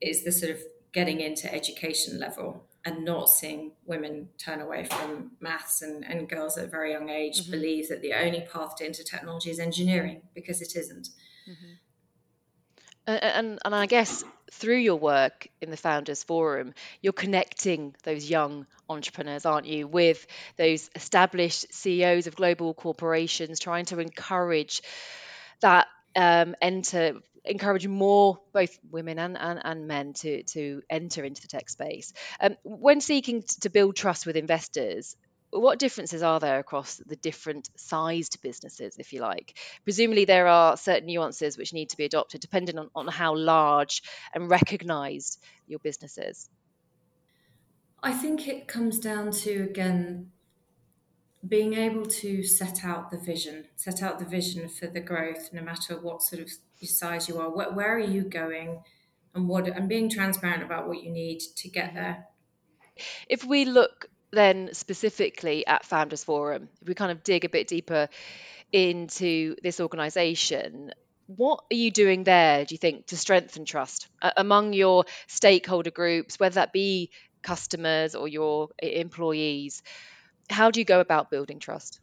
is 0.00 0.24
the 0.24 0.30
sort 0.30 0.52
of 0.52 0.60
getting 0.92 1.20
into 1.20 1.52
education 1.52 2.20
level 2.20 2.64
and 2.84 3.04
not 3.04 3.28
seeing 3.28 3.72
women 3.86 4.28
turn 4.38 4.60
away 4.60 4.84
from 4.84 5.32
maths 5.40 5.82
and, 5.82 6.04
and 6.04 6.28
girls 6.28 6.56
at 6.56 6.66
a 6.66 6.68
very 6.68 6.92
young 6.92 7.08
age 7.08 7.42
mm-hmm. 7.42 7.50
believe 7.50 7.88
that 7.88 8.02
the 8.02 8.12
only 8.12 8.42
path 8.52 8.76
to 8.76 8.86
into 8.86 9.02
technology 9.02 9.50
is 9.50 9.58
engineering 9.58 10.22
because 10.34 10.60
it 10.60 10.76
isn't. 10.76 11.08
Mm-hmm. 11.48 11.72
And, 13.06 13.58
and 13.64 13.74
I 13.74 13.86
guess 13.86 14.24
through 14.50 14.78
your 14.78 14.96
work 14.96 15.48
in 15.60 15.70
the 15.70 15.76
Founders 15.76 16.22
Forum, 16.22 16.74
you're 17.02 17.12
connecting 17.12 17.94
those 18.04 18.28
young 18.28 18.66
entrepreneurs, 18.88 19.44
aren't 19.44 19.66
you, 19.66 19.86
with 19.86 20.26
those 20.56 20.88
established 20.94 21.72
CEOs 21.72 22.26
of 22.26 22.36
global 22.36 22.72
corporations, 22.72 23.58
trying 23.58 23.84
to 23.86 23.98
encourage 23.98 24.82
that 25.60 25.86
um, 26.16 26.54
enter 26.62 27.14
encourage 27.44 27.86
more 27.86 28.38
both 28.54 28.78
women 28.90 29.18
and, 29.18 29.36
and, 29.38 29.60
and 29.62 29.86
men 29.86 30.14
to 30.14 30.42
to 30.44 30.82
enter 30.88 31.24
into 31.24 31.42
the 31.42 31.48
tech 31.48 31.68
space. 31.68 32.12
Um, 32.40 32.56
when 32.62 33.00
seeking 33.00 33.42
to 33.60 33.70
build 33.70 33.96
trust 33.96 34.26
with 34.26 34.36
investors, 34.36 35.16
what 35.60 35.78
differences 35.78 36.22
are 36.22 36.40
there 36.40 36.58
across 36.58 36.96
the 36.96 37.16
different 37.16 37.70
sized 37.76 38.40
businesses, 38.42 38.96
if 38.98 39.12
you 39.12 39.20
like? 39.20 39.58
Presumably, 39.84 40.24
there 40.24 40.46
are 40.46 40.76
certain 40.76 41.06
nuances 41.06 41.56
which 41.56 41.72
need 41.72 41.90
to 41.90 41.96
be 41.96 42.04
adopted 42.04 42.40
depending 42.40 42.78
on, 42.78 42.90
on 42.94 43.06
how 43.06 43.36
large 43.36 44.02
and 44.34 44.50
recognized 44.50 45.42
your 45.66 45.78
business 45.78 46.18
is. 46.18 46.48
I 48.02 48.12
think 48.12 48.48
it 48.48 48.68
comes 48.68 48.98
down 48.98 49.30
to, 49.30 49.62
again, 49.62 50.30
being 51.46 51.74
able 51.74 52.06
to 52.06 52.42
set 52.42 52.84
out 52.84 53.10
the 53.10 53.18
vision, 53.18 53.66
set 53.76 54.02
out 54.02 54.18
the 54.18 54.24
vision 54.24 54.68
for 54.68 54.86
the 54.86 55.00
growth, 55.00 55.50
no 55.52 55.62
matter 55.62 55.98
what 56.00 56.22
sort 56.22 56.42
of 56.42 56.50
size 56.82 57.28
you 57.28 57.38
are. 57.38 57.48
Where, 57.48 57.72
where 57.72 57.94
are 57.94 57.98
you 57.98 58.22
going, 58.22 58.82
and 59.34 59.48
what, 59.48 59.66
and 59.68 59.88
being 59.88 60.08
transparent 60.08 60.62
about 60.62 60.86
what 60.86 61.02
you 61.02 61.10
need 61.10 61.40
to 61.56 61.68
get 61.68 61.94
there. 61.94 62.26
If 63.28 63.44
we 63.44 63.64
look 63.64 64.08
then 64.34 64.70
specifically 64.72 65.66
at 65.66 65.84
Founders 65.86 66.24
Forum, 66.24 66.68
if 66.82 66.88
we 66.88 66.94
kind 66.94 67.12
of 67.12 67.22
dig 67.22 67.44
a 67.44 67.48
bit 67.48 67.68
deeper 67.68 68.08
into 68.72 69.56
this 69.62 69.80
organization, 69.80 70.92
what 71.26 71.64
are 71.70 71.76
you 71.76 71.90
doing 71.90 72.24
there, 72.24 72.64
do 72.64 72.74
you 72.74 72.78
think, 72.78 73.06
to 73.06 73.16
strengthen 73.16 73.64
trust 73.64 74.08
uh, 74.20 74.32
among 74.36 74.72
your 74.72 75.04
stakeholder 75.26 75.90
groups, 75.90 76.38
whether 76.38 76.56
that 76.56 76.72
be 76.72 77.10
customers 77.42 78.14
or 78.14 78.28
your 78.28 78.68
employees? 78.78 79.82
How 80.50 80.70
do 80.70 80.80
you 80.80 80.84
go 80.84 81.00
about 81.00 81.30
building 81.30 81.58
trust? 81.58 82.00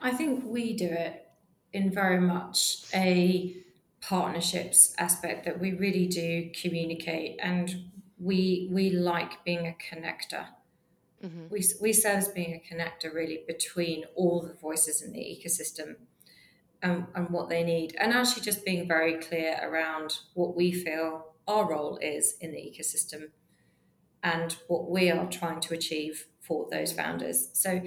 I 0.00 0.12
think 0.12 0.44
we 0.44 0.76
do 0.76 0.86
it 0.86 1.26
in 1.72 1.90
very 1.90 2.20
much 2.20 2.84
a 2.94 3.56
partnerships 4.00 4.94
aspect 4.98 5.44
that 5.46 5.58
we 5.58 5.72
really 5.72 6.06
do 6.06 6.50
communicate 6.54 7.40
and 7.42 7.90
we 8.18 8.68
we 8.72 8.90
like 8.90 9.44
being 9.44 9.66
a 9.66 9.76
connector. 9.94 10.46
Mm-hmm. 11.24 11.48
We, 11.50 11.64
we 11.80 11.92
serve 11.92 12.18
as 12.18 12.28
being 12.28 12.54
a 12.54 12.74
connector 12.74 13.12
really 13.12 13.42
between 13.46 14.04
all 14.14 14.42
the 14.42 14.52
voices 14.54 15.00
in 15.02 15.12
the 15.12 15.20
ecosystem 15.20 15.96
and, 16.82 17.06
and 17.14 17.30
what 17.30 17.48
they 17.48 17.64
need, 17.64 17.96
and 17.98 18.12
actually 18.12 18.42
just 18.42 18.64
being 18.64 18.86
very 18.86 19.14
clear 19.14 19.58
around 19.62 20.18
what 20.34 20.54
we 20.54 20.72
feel 20.72 21.32
our 21.48 21.68
role 21.68 21.96
is 22.02 22.36
in 22.40 22.52
the 22.52 22.58
ecosystem 22.58 23.30
and 24.22 24.56
what 24.68 24.90
we 24.90 25.10
are 25.10 25.26
trying 25.26 25.60
to 25.60 25.74
achieve 25.74 26.26
for 26.40 26.68
those 26.70 26.92
founders. 26.92 27.48
So 27.52 27.80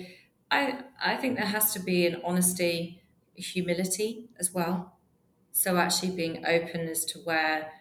I 0.50 0.80
I 1.04 1.16
think 1.16 1.38
there 1.38 1.46
has 1.46 1.74
to 1.74 1.80
be 1.80 2.08
an 2.08 2.22
honesty, 2.24 3.02
humility 3.36 4.30
as 4.40 4.54
well. 4.54 4.98
So 5.52 5.78
actually 5.78 6.12
being 6.12 6.46
open 6.46 6.88
as 6.88 7.06
to 7.06 7.20
where 7.20 7.72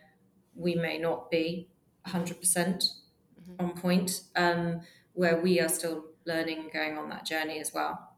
we 0.55 0.75
may 0.75 0.99
not 0.99 1.31
be 1.31 1.69
100% 2.07 2.13
mm 2.13 2.77
hmm 2.81 2.95
on 3.61 3.71
point, 3.73 4.21
um, 4.37 4.81
where 5.15 5.41
we 5.41 5.59
are 5.59 5.69
still 5.69 6.05
learning 6.27 6.59
and 6.61 6.71
going 6.71 6.97
on 6.97 7.09
that 7.09 7.25
journey 7.27 7.59
as 7.59 7.75
well. 7.75 8.09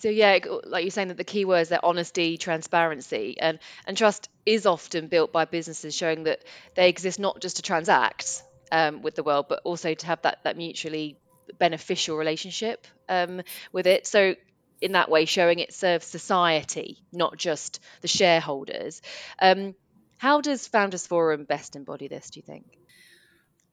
So 0.00 0.08
yeah, 0.08 0.38
like 0.64 0.84
you're 0.84 0.90
saying 0.90 1.08
that 1.08 1.16
the 1.16 1.24
key 1.24 1.44
words 1.44 1.72
are 1.72 1.80
honesty, 1.82 2.36
transparency, 2.38 3.36
and 3.40 3.58
and 3.86 3.96
trust 3.96 4.28
is 4.46 4.66
often 4.66 5.08
built 5.08 5.32
by 5.32 5.44
businesses 5.44 5.94
showing 5.94 6.24
that 6.24 6.44
they 6.74 6.88
exist 6.88 7.18
not 7.18 7.40
just 7.40 7.56
to 7.56 7.62
transact 7.62 8.42
um, 8.70 9.02
with 9.02 9.14
the 9.14 9.22
world, 9.22 9.46
but 9.48 9.60
also 9.64 9.94
to 9.94 10.06
have 10.06 10.22
that 10.22 10.38
that 10.44 10.56
mutually 10.56 11.18
beneficial 11.58 12.16
relationship 12.16 12.86
um, 13.08 13.42
with 13.72 13.86
it. 13.86 14.06
So 14.06 14.34
in 14.80 14.92
that 14.92 15.10
way, 15.10 15.24
showing 15.24 15.58
it 15.58 15.74
serves 15.74 16.06
society, 16.06 17.02
not 17.12 17.36
just 17.36 17.80
the 18.00 18.08
shareholders. 18.08 19.02
Um, 19.40 19.74
how 20.18 20.40
does 20.40 20.66
Founders 20.68 21.06
Forum 21.06 21.44
best 21.44 21.76
embody 21.76 22.08
this? 22.08 22.30
Do 22.30 22.38
you 22.40 22.44
think? 22.46 22.77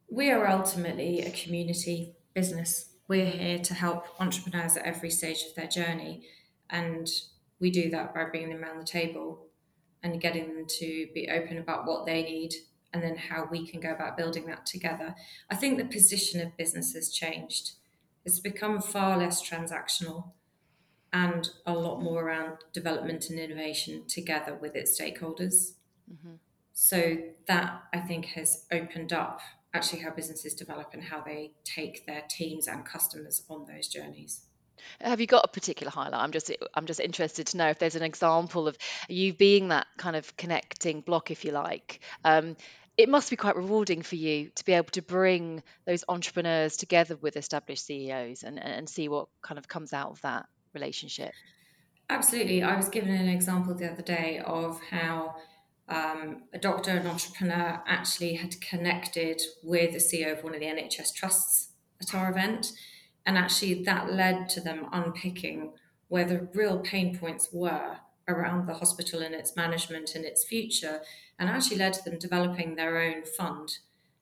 We 0.10 0.32
are 0.32 0.48
ultimately 0.48 1.22
a 1.22 1.32
community 1.32 2.16
business 2.34 2.96
we're 3.08 3.26
here 3.26 3.60
to 3.60 3.74
help 3.74 4.08
entrepreneurs 4.20 4.78
at 4.78 4.86
every 4.86 5.12
stage 5.12 5.44
of 5.48 5.56
their 5.56 5.68
journey. 5.68 6.24
And 6.70 7.08
we 7.60 7.70
do 7.70 7.90
that 7.92 8.14
by 8.14 8.26
bringing 8.26 8.50
them 8.50 8.64
around 8.64 8.80
the 8.80 8.86
table 8.86 9.48
and 10.02 10.22
getting 10.22 10.48
them 10.48 10.66
to 10.80 11.08
be 11.14 11.30
open 11.30 11.58
about 11.58 11.86
what 11.86 12.06
they 12.06 12.24
need 12.24 12.54
and 12.94 13.04
then 13.04 13.18
how 13.18 13.48
we 13.52 13.68
can 13.68 13.80
go 13.80 13.92
about 13.92 14.18
building 14.18 14.46
that 14.48 14.66
together. 14.66 15.16
I 15.50 15.56
think 15.56 15.78
the 15.78 15.86
position 15.86 16.42
of 16.42 16.58
business 16.58 16.94
has 16.94 17.12
changed. 17.12 17.74
It's 18.24 18.40
become 18.40 18.82
far 18.82 19.18
less 19.18 19.48
transactional 19.48 20.32
and 21.14 21.50
a 21.66 21.74
lot 21.74 22.02
more 22.02 22.24
around 22.24 22.58
development 22.74 23.30
and 23.30 23.40
innovation 23.40 24.06
together 24.08 24.58
with 24.60 24.76
its 24.76 25.00
stakeholders. 25.00 25.74
Mm-hmm. 26.12 26.36
So 26.74 27.18
that 27.48 27.84
I 27.94 28.00
think 28.00 28.26
has 28.28 28.66
opened 28.72 29.14
up 29.14 29.40
actually 29.76 30.00
how 30.00 30.12
businesses 30.12 30.54
develop 30.54 30.90
and 30.94 31.04
how 31.04 31.22
they 31.22 31.52
take 31.64 32.06
their 32.06 32.24
teams 32.30 32.68
and 32.68 32.86
customers 32.86 33.44
on 33.50 33.66
those 33.66 33.88
journeys. 33.88 34.42
Have 35.02 35.22
you 35.22 35.28
got 35.28 35.46
a 35.46 35.48
particular 35.48 35.92
highlight? 35.92 36.22
I'm 36.22 36.32
just 36.32 36.52
I'm 36.74 36.86
just 36.86 37.00
interested 37.00 37.48
to 37.48 37.58
know 37.58 37.70
if 37.70 37.80
there's 37.80 37.96
an 37.96 38.04
example 38.04 38.68
of 38.68 38.78
you 39.08 39.34
being 39.34 39.70
that 39.70 39.88
kind 39.98 40.16
of 40.16 40.36
connecting 40.38 41.02
block, 41.02 41.32
if 41.32 41.46
you 41.46 41.52
like. 41.52 42.02
Um, 42.24 42.56
it 42.98 43.10
must 43.10 43.30
be 43.30 43.36
quite 43.36 43.58
rewarding 43.58 44.02
for 44.02 44.16
you 44.16 44.50
to 44.56 44.64
be 44.64 44.74
able 44.74 44.92
to 44.92 45.02
bring 45.02 45.64
those 45.86 46.06
entrepreneurs 46.08 46.78
together 46.78 47.18
with 47.18 47.36
established 47.36 47.86
CEOs 47.86 48.44
and, 48.44 48.58
and 48.58 48.88
see 48.88 49.10
what 49.10 49.28
kind 49.42 49.58
of 49.58 49.68
comes 49.68 49.92
out 49.92 50.12
of 50.12 50.22
that 50.22 50.46
relationship. 50.74 51.34
Absolutely. 52.10 52.64
I 52.64 52.76
was 52.76 52.88
given 52.88 53.14
an 53.14 53.28
example 53.28 53.74
the 53.74 53.92
other 53.92 54.02
day 54.02 54.42
of 54.46 54.80
how 54.90 55.36
um, 55.88 56.44
a 56.54 56.58
doctor, 56.58 56.92
an 56.92 57.08
entrepreneur, 57.08 57.82
actually 57.86 58.36
had 58.36 58.60
connected 58.62 59.42
with 59.64 59.94
the 59.94 60.00
CEO 60.00 60.38
of 60.38 60.44
one 60.44 60.54
of 60.54 60.60
the 60.60 60.66
NHS 60.66 61.14
trusts 61.14 61.70
at 62.02 62.16
our 62.16 62.30
event. 62.30 62.72
And 63.26 63.38
actually, 63.38 63.84
that 63.84 64.12
led 64.12 64.50
to 64.50 64.62
them 64.62 64.88
unpicking 64.92 65.74
where 66.08 66.26
the 66.26 66.48
real 66.54 66.80
pain 66.80 67.18
points 67.18 67.50
were 67.52 67.98
around 68.28 68.68
the 68.68 68.74
hospital 68.76 69.22
and 69.22 69.36
its 69.36 69.56
management 69.56 70.16
and 70.16 70.26
its 70.26 70.44
future, 70.44 71.02
and 71.38 71.50
actually 71.50 71.78
led 71.78 71.94
to 71.94 72.04
them 72.04 72.18
developing 72.18 72.76
their 72.76 72.98
own 73.00 73.24
fund 73.24 73.78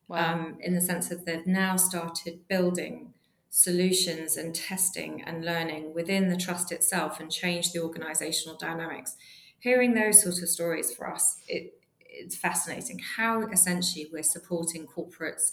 wow. 0.08 0.34
um, 0.34 0.58
in 0.60 0.74
the 0.74 0.82
sense 0.82 1.08
that 1.10 1.26
they've 1.26 1.48
now 1.48 1.76
started 1.78 2.48
building 2.48 3.14
solutions 3.50 4.36
and 4.36 4.56
testing 4.56 5.22
and 5.22 5.46
learning 5.46 5.94
within 5.94 6.28
the 6.28 6.36
trust 6.36 6.72
itself 6.72 7.20
and 7.20 7.32
change 7.32 7.72
the 7.72 7.80
organizational 7.80 8.58
dynamics 8.58 9.16
hearing 9.64 9.94
those 9.94 10.22
sort 10.22 10.42
of 10.42 10.50
stories 10.50 10.94
for 10.94 11.10
us, 11.10 11.38
it, 11.48 11.74
it's 12.00 12.36
fascinating 12.36 13.00
how 13.16 13.48
essentially 13.48 14.10
we're 14.12 14.22
supporting 14.22 14.86
corporates 14.86 15.52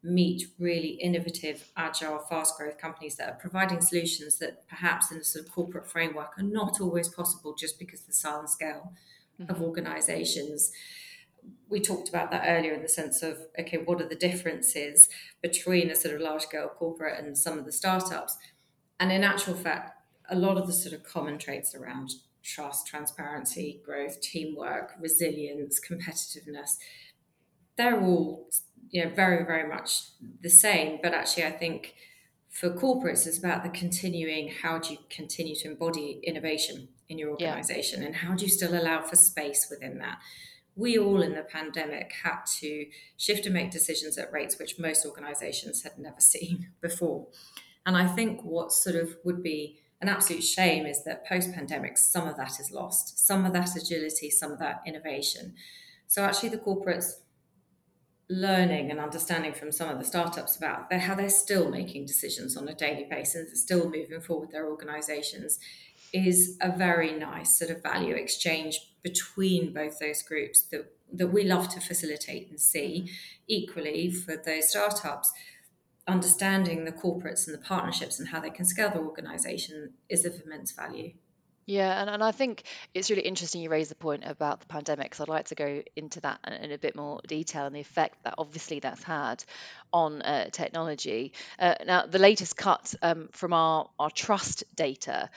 meet 0.00 0.44
really 0.60 0.90
innovative, 0.90 1.68
agile, 1.76 2.20
fast 2.30 2.56
growth 2.56 2.78
companies 2.78 3.16
that 3.16 3.28
are 3.28 3.34
providing 3.34 3.80
solutions 3.80 4.38
that 4.38 4.66
perhaps 4.68 5.10
in 5.10 5.18
a 5.18 5.24
sort 5.24 5.44
of 5.44 5.50
corporate 5.50 5.90
framework 5.90 6.38
are 6.38 6.44
not 6.44 6.80
always 6.80 7.08
possible 7.08 7.52
just 7.52 7.80
because 7.80 8.02
the 8.02 8.12
size 8.12 8.38
and 8.38 8.48
scale 8.48 8.92
mm-hmm. 9.40 9.50
of 9.50 9.60
organizations. 9.60 10.70
We 11.68 11.80
talked 11.80 12.08
about 12.08 12.30
that 12.30 12.44
earlier 12.46 12.74
in 12.74 12.82
the 12.82 12.88
sense 12.88 13.24
of 13.24 13.38
okay, 13.58 13.78
what 13.78 14.00
are 14.00 14.08
the 14.08 14.14
differences 14.14 15.08
between 15.42 15.90
a 15.90 15.96
sort 15.96 16.14
of 16.14 16.20
large 16.20 16.42
scale 16.42 16.68
corporate 16.68 17.18
and 17.18 17.36
some 17.36 17.58
of 17.58 17.64
the 17.64 17.72
startups? 17.72 18.36
And 19.00 19.10
in 19.10 19.24
actual 19.24 19.54
fact, 19.54 20.00
a 20.30 20.36
lot 20.36 20.58
of 20.58 20.68
the 20.68 20.72
sort 20.72 20.94
of 20.94 21.02
common 21.02 21.38
traits 21.38 21.74
around 21.74 22.12
trust, 22.42 22.86
transparency, 22.86 23.80
growth, 23.84 24.20
teamwork, 24.20 24.94
resilience, 25.00 25.80
competitiveness. 25.80 26.76
They're 27.76 28.00
all 28.00 28.48
you 28.90 29.04
know 29.04 29.10
very 29.10 29.44
very 29.44 29.68
much 29.68 30.10
the 30.40 30.50
same, 30.50 30.98
but 31.02 31.14
actually 31.14 31.44
I 31.44 31.50
think 31.50 31.94
for 32.58 32.70
corporates 32.70 33.26
it's 33.26 33.38
about 33.38 33.62
the 33.62 33.68
continuing 33.70 34.48
how 34.62 34.78
do 34.78 34.92
you 34.92 34.98
continue 35.10 35.54
to 35.54 35.68
embody 35.68 36.20
innovation 36.22 36.88
in 37.08 37.18
your 37.18 37.30
organization 37.30 38.00
yeah. 38.00 38.06
and 38.06 38.16
how 38.16 38.34
do 38.34 38.44
you 38.44 38.50
still 38.50 38.74
allow 38.74 39.00
for 39.02 39.16
space 39.16 39.68
within 39.70 39.98
that 39.98 40.18
we 40.74 40.98
all 40.98 41.22
in 41.22 41.34
the 41.34 41.42
pandemic 41.42 42.12
had 42.24 42.38
to 42.46 42.86
shift 43.16 43.44
and 43.46 43.54
make 43.54 43.70
decisions 43.70 44.16
at 44.16 44.32
rates 44.32 44.58
which 44.58 44.78
most 44.78 45.04
organizations 45.04 45.82
had 45.82 45.98
never 45.98 46.20
seen 46.20 46.70
before 46.80 47.26
and 47.86 47.96
i 47.96 48.06
think 48.06 48.42
what 48.42 48.72
sort 48.72 48.96
of 48.96 49.16
would 49.24 49.42
be 49.42 49.78
an 50.00 50.08
absolute 50.08 50.44
shame 50.44 50.86
is 50.86 51.04
that 51.04 51.26
post 51.26 51.52
pandemic, 51.52 51.98
some 51.98 52.28
of 52.28 52.36
that 52.36 52.60
is 52.60 52.70
lost, 52.70 53.26
some 53.26 53.44
of 53.44 53.52
that 53.52 53.76
agility, 53.76 54.30
some 54.30 54.52
of 54.52 54.58
that 54.60 54.82
innovation. 54.86 55.54
So, 56.06 56.22
actually, 56.22 56.50
the 56.50 56.58
corporates 56.58 57.14
learning 58.30 58.90
and 58.90 59.00
understanding 59.00 59.54
from 59.54 59.72
some 59.72 59.88
of 59.88 59.98
the 59.98 60.04
startups 60.04 60.56
about 60.56 60.92
how 60.92 61.14
they're 61.14 61.30
still 61.30 61.70
making 61.70 62.04
decisions 62.06 62.56
on 62.56 62.68
a 62.68 62.74
daily 62.74 63.06
basis, 63.08 63.60
still 63.60 63.90
moving 63.90 64.20
forward 64.20 64.50
their 64.50 64.68
organizations, 64.68 65.58
is 66.12 66.56
a 66.60 66.70
very 66.70 67.12
nice 67.12 67.58
sort 67.58 67.70
of 67.70 67.82
value 67.82 68.14
exchange 68.14 68.78
between 69.02 69.72
both 69.72 69.98
those 69.98 70.22
groups 70.22 70.62
that, 70.62 70.92
that 71.12 71.28
we 71.28 71.44
love 71.44 71.68
to 71.70 71.80
facilitate 71.80 72.48
and 72.50 72.60
see. 72.60 73.10
Equally, 73.46 74.10
for 74.10 74.36
those 74.36 74.68
startups, 74.70 75.32
understanding 76.08 76.84
the 76.84 76.92
corporates 76.92 77.46
and 77.46 77.54
the 77.54 77.62
partnerships 77.62 78.18
and 78.18 78.28
how 78.28 78.40
they 78.40 78.50
can 78.50 78.64
scale 78.64 78.90
their 78.90 79.04
organization 79.04 79.92
is 80.08 80.24
of 80.24 80.40
immense 80.44 80.72
value. 80.72 81.12
Yeah, 81.66 82.00
and, 82.00 82.08
and 82.08 82.24
I 82.24 82.32
think 82.32 82.62
it's 82.94 83.10
really 83.10 83.22
interesting 83.22 83.60
you 83.60 83.68
raise 83.68 83.90
the 83.90 83.94
point 83.94 84.22
about 84.24 84.60
the 84.60 84.66
pandemic. 84.66 85.14
So 85.14 85.22
I'd 85.22 85.28
like 85.28 85.48
to 85.48 85.54
go 85.54 85.82
into 85.96 86.18
that 86.22 86.40
in 86.62 86.72
a 86.72 86.78
bit 86.78 86.96
more 86.96 87.20
detail 87.26 87.66
and 87.66 87.76
the 87.76 87.80
effect 87.80 88.24
that 88.24 88.36
obviously 88.38 88.80
that's 88.80 89.02
had 89.02 89.44
on 89.92 90.22
uh, 90.22 90.48
technology. 90.50 91.34
Uh, 91.58 91.74
now, 91.84 92.06
the 92.06 92.18
latest 92.18 92.56
cut 92.56 92.94
um, 93.02 93.28
from 93.32 93.52
our, 93.52 93.90
our 93.98 94.10
trust 94.10 94.64
data 94.76 95.28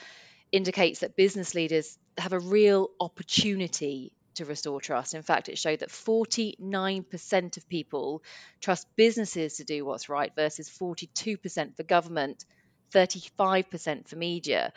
indicates 0.52 1.00
that 1.00 1.16
business 1.16 1.54
leaders 1.54 1.98
have 2.16 2.32
a 2.32 2.40
real 2.40 2.88
opportunity 2.98 4.12
to 4.36 4.44
restore 4.44 4.80
trust. 4.80 5.14
In 5.14 5.22
fact, 5.22 5.48
it 5.48 5.58
showed 5.58 5.80
that 5.80 5.90
49% 5.90 7.56
of 7.56 7.68
people 7.68 8.22
trust 8.60 8.86
businesses 8.96 9.56
to 9.56 9.64
do 9.64 9.84
what's 9.84 10.08
right 10.08 10.32
versus 10.34 10.68
42% 10.68 11.76
for 11.76 11.82
government, 11.82 12.44
35% 12.92 14.08
for 14.08 14.16
media. 14.16 14.72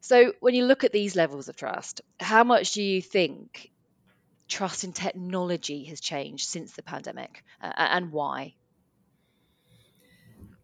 So, 0.00 0.32
when 0.40 0.54
you 0.54 0.64
look 0.64 0.84
at 0.84 0.92
these 0.92 1.16
levels 1.16 1.48
of 1.48 1.56
trust, 1.56 2.00
how 2.20 2.44
much 2.44 2.72
do 2.72 2.82
you 2.82 3.00
think 3.02 3.70
trust 4.48 4.84
in 4.84 4.92
technology 4.92 5.84
has 5.84 6.00
changed 6.00 6.48
since 6.48 6.72
the 6.72 6.82
pandemic 6.82 7.42
uh, 7.60 7.72
and 7.76 8.12
why? 8.12 8.54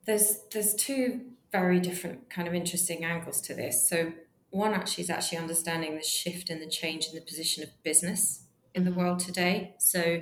There's 0.04 0.40
there's 0.52 0.74
two 0.74 1.22
very 1.52 1.80
different 1.80 2.30
kind 2.30 2.48
of 2.48 2.54
interesting 2.54 3.04
angles 3.04 3.40
to 3.42 3.54
this. 3.54 3.88
So 3.88 4.12
one 4.52 4.74
actually 4.74 5.02
is 5.02 5.10
actually 5.10 5.38
understanding 5.38 5.96
the 5.96 6.02
shift 6.02 6.50
and 6.50 6.60
the 6.60 6.68
change 6.68 7.08
in 7.08 7.14
the 7.14 7.22
position 7.22 7.62
of 7.62 7.70
business 7.82 8.44
in 8.74 8.84
the 8.84 8.90
mm-hmm. 8.90 9.00
world 9.00 9.18
today. 9.18 9.74
So 9.78 10.20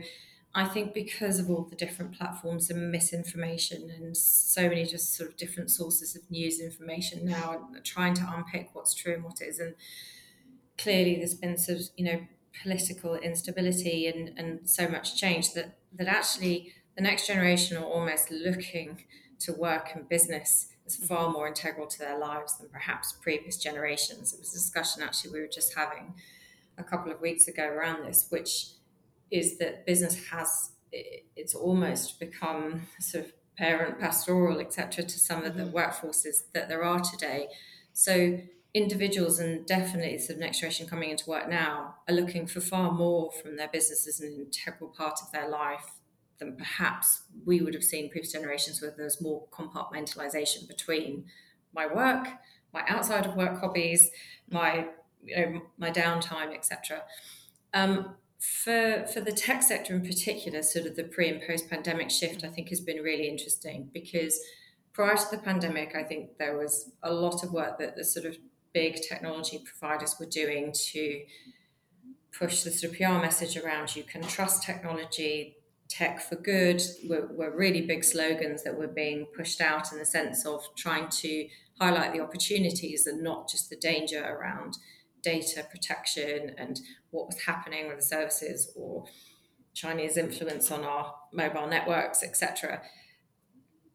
I 0.54 0.66
think 0.66 0.94
because 0.94 1.40
of 1.40 1.50
all 1.50 1.66
the 1.68 1.76
different 1.76 2.12
platforms 2.16 2.70
and 2.70 2.90
misinformation 2.90 3.90
and 3.90 4.16
so 4.16 4.68
many 4.68 4.84
just 4.84 5.16
sort 5.16 5.28
of 5.28 5.36
different 5.36 5.70
sources 5.70 6.14
of 6.14 6.22
news 6.30 6.60
information 6.60 7.26
now 7.26 7.66
and 7.74 7.84
trying 7.84 8.14
to 8.14 8.32
unpick 8.34 8.70
what's 8.72 8.94
true 8.94 9.14
and 9.14 9.24
what 9.24 9.42
isn't. 9.42 9.76
Clearly 10.78 11.16
there's 11.16 11.34
been 11.34 11.58
sort 11.58 11.78
of, 11.78 11.84
you 11.96 12.04
know, 12.04 12.20
political 12.62 13.16
instability 13.16 14.06
and, 14.06 14.32
and 14.36 14.68
so 14.68 14.88
much 14.88 15.16
change 15.16 15.54
that 15.54 15.78
that 15.92 16.06
actually 16.06 16.72
the 16.96 17.02
next 17.02 17.26
generation 17.26 17.76
are 17.76 17.84
almost 17.84 18.30
looking 18.30 19.04
to 19.40 19.52
work 19.52 19.90
and 19.94 20.08
business 20.08 20.68
is 20.98 21.06
far 21.06 21.30
more 21.30 21.46
integral 21.46 21.86
to 21.86 21.98
their 21.98 22.18
lives 22.18 22.58
than 22.58 22.68
perhaps 22.68 23.12
previous 23.12 23.56
generations. 23.56 24.32
It 24.32 24.40
was 24.40 24.50
a 24.50 24.58
discussion 24.58 25.02
actually 25.02 25.32
we 25.32 25.40
were 25.40 25.48
just 25.48 25.74
having 25.74 26.14
a 26.78 26.84
couple 26.84 27.12
of 27.12 27.20
weeks 27.20 27.48
ago 27.48 27.64
around 27.64 28.04
this, 28.04 28.26
which 28.30 28.68
is 29.30 29.58
that 29.58 29.86
business 29.86 30.28
has 30.28 30.72
it's 30.92 31.54
almost 31.54 32.18
become 32.18 32.82
sort 32.98 33.24
of 33.26 33.32
parent 33.56 34.00
pastoral, 34.00 34.58
etc., 34.58 35.04
to 35.04 35.18
some 35.18 35.44
of 35.44 35.56
the 35.56 35.64
mm-hmm. 35.64 35.76
workforces 35.76 36.42
that 36.52 36.68
there 36.68 36.82
are 36.82 37.00
today. 37.00 37.46
So 37.92 38.40
individuals 38.72 39.38
and 39.38 39.66
definitely 39.66 40.16
the 40.26 40.34
next 40.34 40.60
generation 40.60 40.86
coming 40.86 41.10
into 41.10 41.28
work 41.28 41.48
now 41.48 41.96
are 42.08 42.14
looking 42.14 42.46
for 42.46 42.60
far 42.60 42.92
more 42.92 43.30
from 43.32 43.56
their 43.56 43.68
business 43.68 44.06
as 44.06 44.20
an 44.20 44.32
integral 44.32 44.90
part 44.90 45.18
of 45.22 45.30
their 45.32 45.48
life 45.48 45.99
than 46.40 46.56
perhaps 46.56 47.22
we 47.44 47.60
would 47.60 47.74
have 47.74 47.84
seen 47.84 48.10
previous 48.10 48.32
generations 48.32 48.82
where 48.82 48.92
there's 48.96 49.20
more 49.20 49.46
compartmentalization 49.52 50.66
between 50.66 51.26
my 51.72 51.86
work, 51.86 52.26
my 52.74 52.82
outside 52.88 53.26
of 53.26 53.36
work 53.36 53.60
hobbies, 53.60 54.10
my 54.50 54.88
you 55.22 55.36
know 55.36 55.62
my 55.78 55.90
downtime, 55.90 56.54
etc. 56.54 57.02
Um, 57.72 58.16
for 58.40 59.06
for 59.12 59.20
the 59.20 59.32
tech 59.32 59.62
sector 59.62 59.94
in 59.94 60.02
particular, 60.02 60.62
sort 60.62 60.86
of 60.86 60.96
the 60.96 61.04
pre 61.04 61.28
and 61.28 61.42
post 61.46 61.70
pandemic 61.70 62.10
shift, 62.10 62.42
I 62.42 62.48
think 62.48 62.70
has 62.70 62.80
been 62.80 63.02
really 63.02 63.28
interesting 63.28 63.90
because 63.92 64.40
prior 64.92 65.16
to 65.16 65.24
the 65.30 65.38
pandemic, 65.38 65.94
I 65.94 66.02
think 66.02 66.38
there 66.38 66.56
was 66.56 66.90
a 67.02 67.12
lot 67.12 67.44
of 67.44 67.52
work 67.52 67.78
that 67.78 67.96
the 67.96 68.04
sort 68.04 68.26
of 68.26 68.36
big 68.72 69.00
technology 69.02 69.62
providers 69.64 70.16
were 70.18 70.26
doing 70.26 70.72
to 70.72 71.20
push 72.32 72.62
the 72.62 72.70
sort 72.70 72.92
of 72.92 72.98
PR 72.98 73.20
message 73.20 73.56
around 73.56 73.94
you 73.94 74.04
can 74.04 74.22
trust 74.22 74.62
technology, 74.62 75.56
tech 75.90 76.20
for 76.20 76.36
good 76.36 76.80
were, 77.08 77.28
were 77.32 77.54
really 77.54 77.82
big 77.82 78.04
slogans 78.04 78.62
that 78.62 78.78
were 78.78 78.86
being 78.86 79.26
pushed 79.36 79.60
out 79.60 79.92
in 79.92 79.98
the 79.98 80.04
sense 80.04 80.46
of 80.46 80.62
trying 80.76 81.08
to 81.08 81.48
highlight 81.80 82.12
the 82.12 82.20
opportunities 82.20 83.06
and 83.06 83.22
not 83.22 83.48
just 83.48 83.68
the 83.68 83.76
danger 83.76 84.22
around 84.24 84.78
data 85.22 85.66
protection 85.70 86.54
and 86.56 86.80
what 87.10 87.26
was 87.26 87.40
happening 87.42 87.88
with 87.88 87.98
the 87.98 88.04
services 88.04 88.72
or 88.76 89.04
Chinese 89.74 90.16
influence 90.16 90.70
on 90.70 90.84
our 90.84 91.14
mobile 91.32 91.66
networks, 91.66 92.22
etc. 92.22 92.82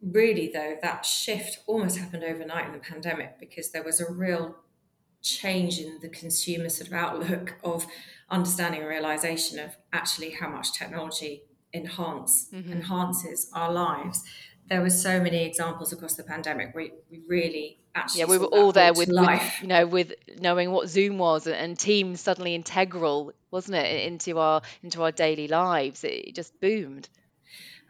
Really, 0.01 0.51
though, 0.53 0.77
that 0.81 1.05
shift 1.05 1.59
almost 1.65 1.97
happened 1.97 2.23
overnight 2.23 2.67
in 2.67 2.73
the 2.73 2.79
pandemic 2.79 3.39
because 3.39 3.71
there 3.71 3.83
was 3.83 3.99
a 4.01 4.11
real 4.11 4.55
change 5.21 5.79
in 5.79 5.99
the 6.01 6.09
consumer 6.09 6.69
sort 6.69 6.87
of 6.87 6.93
outlook 6.93 7.55
of 7.63 7.87
understanding 8.29 8.81
and 8.81 8.89
realization 8.89 9.59
of 9.59 9.75
actually 9.91 10.31
how 10.31 10.49
much 10.49 10.73
technology 10.73 11.43
enhance 11.75 12.47
mm-hmm. 12.53 12.71
enhances 12.71 13.49
our 13.53 13.71
lives. 13.71 14.23
There 14.67 14.81
were 14.81 14.89
so 14.89 15.21
many 15.21 15.45
examples 15.45 15.93
across 15.93 16.15
the 16.15 16.23
pandemic. 16.23 16.73
We, 16.73 16.91
we 17.11 17.21
really 17.27 17.79
actually 17.93 18.21
yeah 18.21 18.25
we 18.25 18.37
were 18.37 18.47
all 18.47 18.71
there 18.71 18.93
with, 18.93 19.09
with, 19.09 19.61
you 19.61 19.67
know 19.67 19.85
with 19.85 20.13
knowing 20.39 20.71
what 20.71 20.89
Zoom 20.89 21.17
was 21.17 21.47
and 21.47 21.77
Teams 21.77 22.21
suddenly 22.21 22.55
integral, 22.55 23.31
wasn't 23.51 23.77
it, 23.77 24.07
into 24.07 24.39
our 24.39 24.61
into 24.83 25.03
our 25.03 25.11
daily 25.11 25.47
lives? 25.47 26.03
It 26.03 26.33
just 26.33 26.59
boomed 26.59 27.09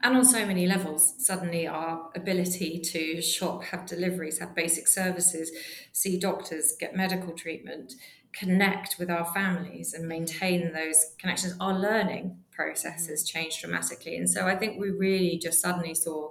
and 0.04 0.18
on 0.18 0.26
so 0.26 0.46
many 0.46 0.68
levels 0.68 1.14
suddenly 1.18 1.68
our 1.68 2.10
ability 2.16 2.80
to 2.80 3.22
shop 3.22 3.64
have 3.66 3.86
deliveries 3.86 4.40
have 4.40 4.56
basic 4.56 4.88
services 4.88 5.52
see 5.92 6.18
doctors 6.18 6.76
get 6.80 6.96
medical 6.96 7.34
treatment 7.34 7.94
connect 8.32 8.98
with 9.00 9.10
our 9.10 9.26
families 9.34 9.94
and 9.94 10.08
maintain 10.08 10.74
those 10.74 11.14
connections 11.18 11.56
our 11.60 11.74
learning 11.74 12.38
processes 12.56 13.24
mm. 13.24 13.28
changed 13.28 13.62
dramatically 13.62 14.16
and 14.16 14.30
so 14.30 14.48
i 14.48 14.56
think 14.56 14.80
we 14.80 14.90
really 14.90 15.38
just 15.38 15.60
suddenly 15.60 15.94
saw 15.94 16.30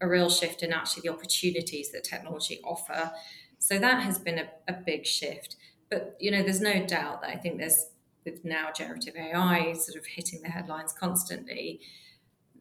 a 0.00 0.08
real 0.08 0.28
shift 0.28 0.62
in 0.62 0.72
actually 0.72 1.02
the 1.02 1.08
opportunities 1.08 1.90
that 1.92 2.04
technology 2.04 2.60
offer 2.64 3.12
so 3.58 3.78
that 3.78 4.02
has 4.02 4.18
been 4.18 4.38
a, 4.38 4.48
a 4.68 4.72
big 4.72 5.06
shift 5.06 5.56
but 5.90 6.16
you 6.20 6.30
know 6.30 6.42
there's 6.42 6.60
no 6.60 6.84
doubt 6.84 7.20
that 7.20 7.30
i 7.30 7.36
think 7.36 7.58
there's 7.58 7.86
with 8.24 8.44
now 8.44 8.70
generative 8.74 9.14
ai 9.16 9.72
sort 9.72 9.96
of 9.96 10.04
hitting 10.06 10.42
the 10.42 10.48
headlines 10.48 10.92
constantly 10.92 11.80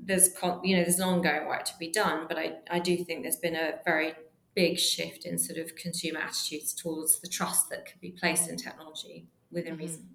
there's 0.03 0.29
you 0.63 0.75
know 0.75 0.83
there's 0.83 0.99
an 0.99 1.07
ongoing 1.07 1.47
work 1.47 1.63
to 1.65 1.77
be 1.79 1.89
done, 1.89 2.25
but 2.27 2.37
I, 2.37 2.55
I 2.69 2.79
do 2.79 2.97
think 2.97 3.23
there's 3.23 3.37
been 3.37 3.55
a 3.55 3.75
very 3.83 4.13
big 4.53 4.79
shift 4.79 5.25
in 5.25 5.37
sort 5.37 5.59
of 5.59 5.75
consumer 5.75 6.19
attitudes 6.19 6.73
towards 6.73 7.19
the 7.19 7.27
trust 7.27 7.69
that 7.69 7.85
could 7.85 7.99
be 7.99 8.11
placed 8.11 8.49
in 8.49 8.57
technology 8.57 9.27
within 9.51 9.73
mm-hmm. 9.73 9.81
reason. 9.81 10.09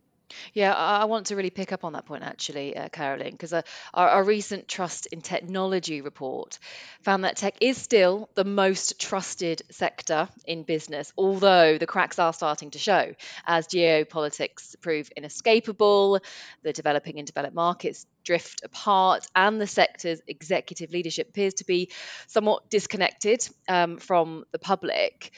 Yeah, 0.54 0.72
I 0.74 1.04
want 1.06 1.26
to 1.26 1.36
really 1.36 1.50
pick 1.50 1.72
up 1.72 1.84
on 1.84 1.92
that 1.94 2.06
point 2.06 2.22
actually, 2.22 2.76
uh, 2.76 2.88
Caroline, 2.88 3.32
because 3.32 3.52
uh, 3.52 3.62
our, 3.94 4.08
our 4.08 4.24
recent 4.24 4.68
Trust 4.68 5.06
in 5.06 5.20
Technology 5.20 6.00
report 6.00 6.58
found 7.02 7.24
that 7.24 7.36
tech 7.36 7.56
is 7.60 7.76
still 7.76 8.28
the 8.34 8.44
most 8.44 9.00
trusted 9.00 9.62
sector 9.70 10.28
in 10.46 10.62
business, 10.62 11.12
although 11.16 11.78
the 11.78 11.86
cracks 11.86 12.18
are 12.18 12.32
starting 12.32 12.70
to 12.72 12.78
show 12.78 13.14
as 13.46 13.66
geopolitics 13.66 14.80
prove 14.80 15.10
inescapable, 15.16 16.20
the 16.62 16.72
developing 16.72 17.18
and 17.18 17.26
developed 17.26 17.54
markets 17.54 18.06
drift 18.24 18.62
apart, 18.64 19.26
and 19.34 19.60
the 19.60 19.66
sector's 19.66 20.20
executive 20.26 20.90
leadership 20.90 21.28
appears 21.28 21.54
to 21.54 21.64
be 21.64 21.90
somewhat 22.26 22.68
disconnected 22.70 23.48
um, 23.68 23.96
from 23.98 24.44
the 24.52 24.58
public. 24.58 25.32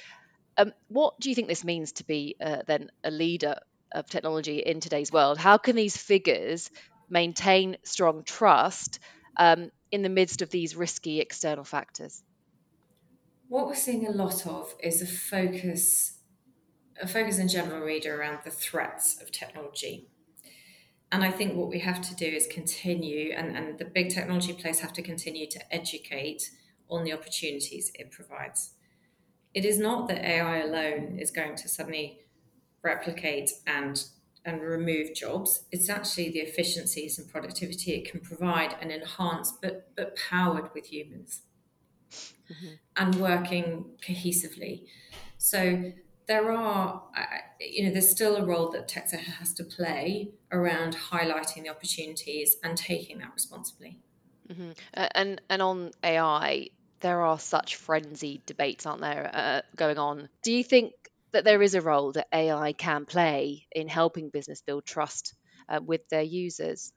Um, 0.57 0.73
what 0.88 1.19
do 1.19 1.31
you 1.31 1.35
think 1.35 1.49
this 1.49 1.64
means 1.64 1.93
to 1.93 2.05
be 2.05 2.37
uh, 2.40 2.59
then 2.66 2.90
a 3.03 3.11
leader 3.11 3.57
of 3.94 4.07
technology 4.07 4.59
in 4.59 4.81
today's 4.81 5.12
world. 5.12 5.38
How 5.38 5.59
can 5.59 5.76
these 5.76 5.96
figures 5.96 6.70
maintain 7.09 7.76
strong 7.83 8.24
trust 8.24 8.98
um, 9.37 9.70
in 9.90 10.02
the 10.02 10.09
midst 10.09 10.42
of 10.42 10.50
these 10.50 10.74
risky 10.74 11.20
external 11.20 11.64
factors? 11.64 12.22
What 13.48 13.66
we're 13.66 13.74
seeing 13.74 14.07
a 14.07 14.11
lot 14.11 14.46
of 14.46 14.74
is 14.83 15.02
a 15.02 15.07
focus, 15.07 16.18
a 17.00 17.07
focus 17.07 17.38
in 17.38 17.48
general 17.48 17.83
reader 17.83 18.18
around 18.18 18.38
the 18.44 18.50
threats 18.50 19.20
of 19.20 19.31
technology. 19.31 20.09
And 21.12 21.22
I 21.22 21.31
think 21.31 21.55
what 21.55 21.68
we 21.68 21.81
have 21.81 22.00
to 22.00 22.14
do 22.14 22.24
is 22.24 22.46
continue, 22.46 23.35
and, 23.37 23.55
and 23.55 23.78
the 23.78 23.85
big 23.85 24.09
technology 24.09 24.55
players 24.55 24.81
have 24.81 24.94
to 24.94 25.02
continue 25.02 25.46
to 25.48 25.74
educate 25.74 26.50
on 26.88 27.05
the 27.05 27.12
opportunities 27.12 27.92
it 27.94 28.11
provides. 28.11 28.70
It 29.52 29.66
is 29.66 29.78
not 29.78 30.09
that 30.09 30.24
AI 30.24 30.62
alone 30.62 31.18
is 31.18 31.31
going 31.31 31.57
to 31.57 31.68
suddenly 31.68 32.20
replicate 32.83 33.51
and 33.66 34.05
and 34.45 34.61
remove 34.61 35.14
jobs. 35.14 35.64
It's 35.71 35.88
actually 35.88 36.31
the 36.31 36.40
efficiencies 36.40 37.16
and 37.16 37.29
productivity 37.29 37.92
it 37.92 38.11
can 38.11 38.21
provide 38.21 38.75
and 38.81 38.90
enhance, 38.90 39.53
but 39.53 39.90
but 39.97 40.16
powered 40.16 40.75
with 40.75 40.92
humans 40.92 41.42
mm-hmm. 42.12 42.75
and 42.97 43.14
working 43.16 43.85
cohesively. 44.07 44.85
So 45.38 45.92
there 46.27 46.53
are, 46.53 47.03
you 47.61 47.85
know, 47.85 47.92
there's 47.92 48.11
still 48.11 48.37
a 48.37 48.45
role 48.45 48.71
that 48.71 48.88
tech 48.88 49.11
has 49.11 49.53
to 49.55 49.64
play 49.64 50.31
around 50.51 50.97
highlighting 50.97 51.64
the 51.64 51.68
opportunities 51.68 52.57
and 52.62 52.77
taking 52.77 53.18
that 53.18 53.33
responsibly. 53.35 53.99
Mm-hmm. 54.49 54.71
And 54.95 55.40
and 55.49 55.62
on 55.62 55.90
AI, 56.05 56.68
there 57.01 57.23
are 57.23 57.38
such 57.38 57.77
frenzied 57.77 58.47
debates, 58.47 58.87
aren't 58.87 59.01
there, 59.01 59.31
uh, 59.33 59.62
going 59.77 59.99
on? 59.99 60.29
Do 60.42 60.53
you 60.53 60.64
think 60.64 60.92
that 61.33 61.45
there 61.45 61.62
is 61.62 61.75
a 61.75 61.81
role 61.81 62.12
that 62.12 62.29
AI 62.33 62.73
can 62.73 63.05
play 63.05 63.66
in 63.73 63.88
helping 63.88 64.31
business 64.31 64.62
build 64.62 64.85
trust 64.85 65.35
uh, 65.68 65.81
with 65.85 66.09
their 66.09 66.23
users? 66.23 66.92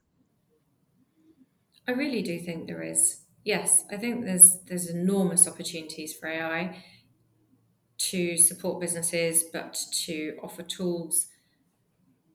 I 1.88 1.92
really 1.92 2.22
do 2.22 2.38
think 2.38 2.66
there 2.66 2.82
is. 2.82 3.20
Yes, 3.44 3.84
I 3.90 3.96
think 3.96 4.24
there's 4.24 4.58
there's 4.66 4.90
enormous 4.90 5.46
opportunities 5.46 6.12
for 6.14 6.28
AI 6.28 6.82
to 7.98 8.36
support 8.36 8.80
businesses, 8.80 9.44
but 9.52 9.78
to 10.04 10.36
offer 10.42 10.62
tools 10.62 11.28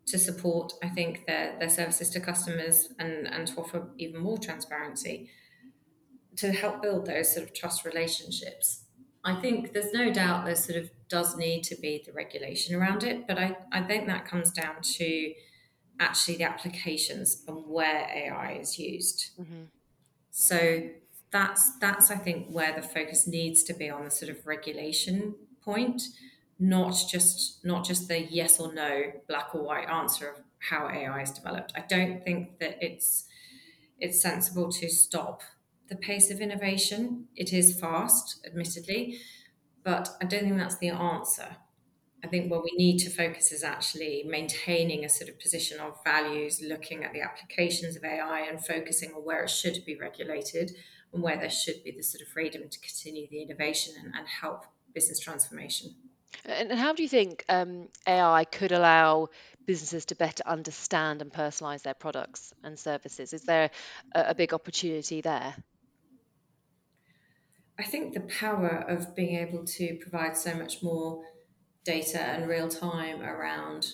to 0.08 0.18
support, 0.18 0.74
I 0.84 0.90
think, 0.90 1.26
their, 1.28 1.58
their 1.60 1.70
services 1.70 2.10
to 2.12 2.20
customers 2.20 2.90
and, 3.00 3.28
and 3.28 3.48
to 3.48 3.62
offer 3.62 3.90
even 3.98 4.22
more 4.22 4.38
transparency 4.38 5.30
to 6.38 6.52
help 6.52 6.82
build 6.82 7.06
those 7.06 7.34
sort 7.34 7.46
of 7.46 7.54
trust 7.54 7.86
relationships. 7.86 8.86
I 9.24 9.40
think 9.40 9.74
there's 9.74 9.94
no 9.94 10.12
doubt 10.12 10.46
there 10.46 10.56
sort 10.56 10.80
of 10.80 10.90
does 11.12 11.36
need 11.36 11.64
to 11.66 11.76
be 11.76 12.02
the 12.04 12.14
regulation 12.14 12.74
around 12.74 13.04
it, 13.04 13.28
but 13.28 13.38
I, 13.38 13.58
I 13.72 13.84
think 13.84 14.08
that 14.08 14.26
comes 14.26 14.50
down 14.50 14.76
to 14.82 15.34
actually 16.00 16.38
the 16.38 16.46
applications 16.46 17.44
and 17.48 17.68
where 17.68 18.10
AI 18.10 18.58
is 18.60 18.80
used. 18.80 19.32
Mm-hmm. 19.40 19.64
So 20.32 20.90
that's 21.32 21.78
that's 21.80 22.10
I 22.10 22.16
think 22.16 22.48
where 22.50 22.74
the 22.74 22.82
focus 22.82 23.28
needs 23.28 23.64
to 23.64 23.74
be 23.74 23.90
on 23.90 24.06
the 24.06 24.10
sort 24.10 24.32
of 24.32 24.48
regulation 24.48 25.36
point, 25.62 26.02
not 26.58 26.96
just 27.10 27.64
not 27.64 27.86
just 27.86 28.08
the 28.08 28.22
yes 28.22 28.60
or 28.60 28.74
no, 28.74 29.12
black 29.28 29.54
or 29.54 29.64
white 29.64 29.90
answer 29.90 30.30
of 30.30 30.38
how 30.70 30.88
AI 30.88 31.22
is 31.22 31.32
developed. 31.32 31.74
I 31.76 31.84
don't 31.88 32.24
think 32.24 32.60
that 32.60 32.78
it's 32.82 33.26
it's 34.00 34.22
sensible 34.22 34.72
to 34.72 34.90
stop 34.90 35.42
the 35.90 35.96
pace 35.98 36.32
of 36.32 36.40
innovation. 36.40 37.28
It 37.36 37.52
is 37.52 37.78
fast, 37.78 38.40
admittedly, 38.46 39.20
but 39.84 40.10
I 40.22 40.26
don't 40.26 40.44
think 40.44 40.58
that's 40.58 40.78
the 40.78 40.90
answer. 40.90 41.58
I 42.24 42.28
think 42.28 42.52
what 42.52 42.64
we 42.64 42.72
need 42.78 43.00
to 43.00 43.10
focus 43.10 43.52
is 43.52 43.64
actually 43.64 44.24
maintaining 44.28 45.04
a 45.04 45.10
sort 45.10 45.30
of 45.30 45.40
position 45.40 45.80
of 45.80 46.04
values, 46.04 46.62
looking 46.62 47.04
at 47.04 47.14
the 47.14 47.22
applications 47.22 47.96
of 47.96 48.04
AI 48.04 48.42
and 48.42 48.64
focusing 48.64 49.12
on 49.14 49.26
where 49.26 49.44
it 49.44 49.50
should 49.50 49.84
be 49.86 49.96
regulated 49.96 50.72
and 51.14 51.24
where 51.24 51.38
there 51.38 51.50
should 51.50 51.84
be 51.84 51.92
the 51.92 52.04
sort 52.04 52.22
of 52.22 52.28
freedom 52.28 52.70
to 52.70 52.80
continue 52.80 53.28
the 53.30 53.42
innovation 53.42 53.96
and, 54.00 54.14
and 54.16 54.28
help 54.28 54.66
business 54.94 55.20
transformation. 55.20 55.96
And 56.46 56.72
how 56.72 56.94
do 56.94 57.04
you 57.04 57.10
think 57.10 57.44
um, 57.50 57.88
AI 58.08 58.46
could 58.46 58.72
allow 58.72 59.30
businesses 59.66 60.06
to 60.06 60.16
better 60.16 60.44
understand 60.46 61.22
and 61.22 61.32
personalize 61.32 61.82
their 61.82 61.94
products 61.94 62.54
and 62.64 62.78
services? 62.78 63.34
Is 63.34 63.44
there 63.44 63.70
a, 64.14 64.30
a 64.30 64.36
big 64.36 64.54
opportunity 64.54 65.22
there? 65.22 65.56
I 67.80 67.84
think 67.84 68.14
the 68.14 68.22
power 68.22 68.86
of 68.88 69.16
being 69.16 69.36
able 69.36 69.66
to 69.66 69.98
provide 70.02 70.38
so 70.38 70.54
much 70.54 70.84
more 70.84 71.24
data 71.84 72.22
and 72.22 72.48
real 72.48 72.70
time 72.70 73.22
around 73.22 73.94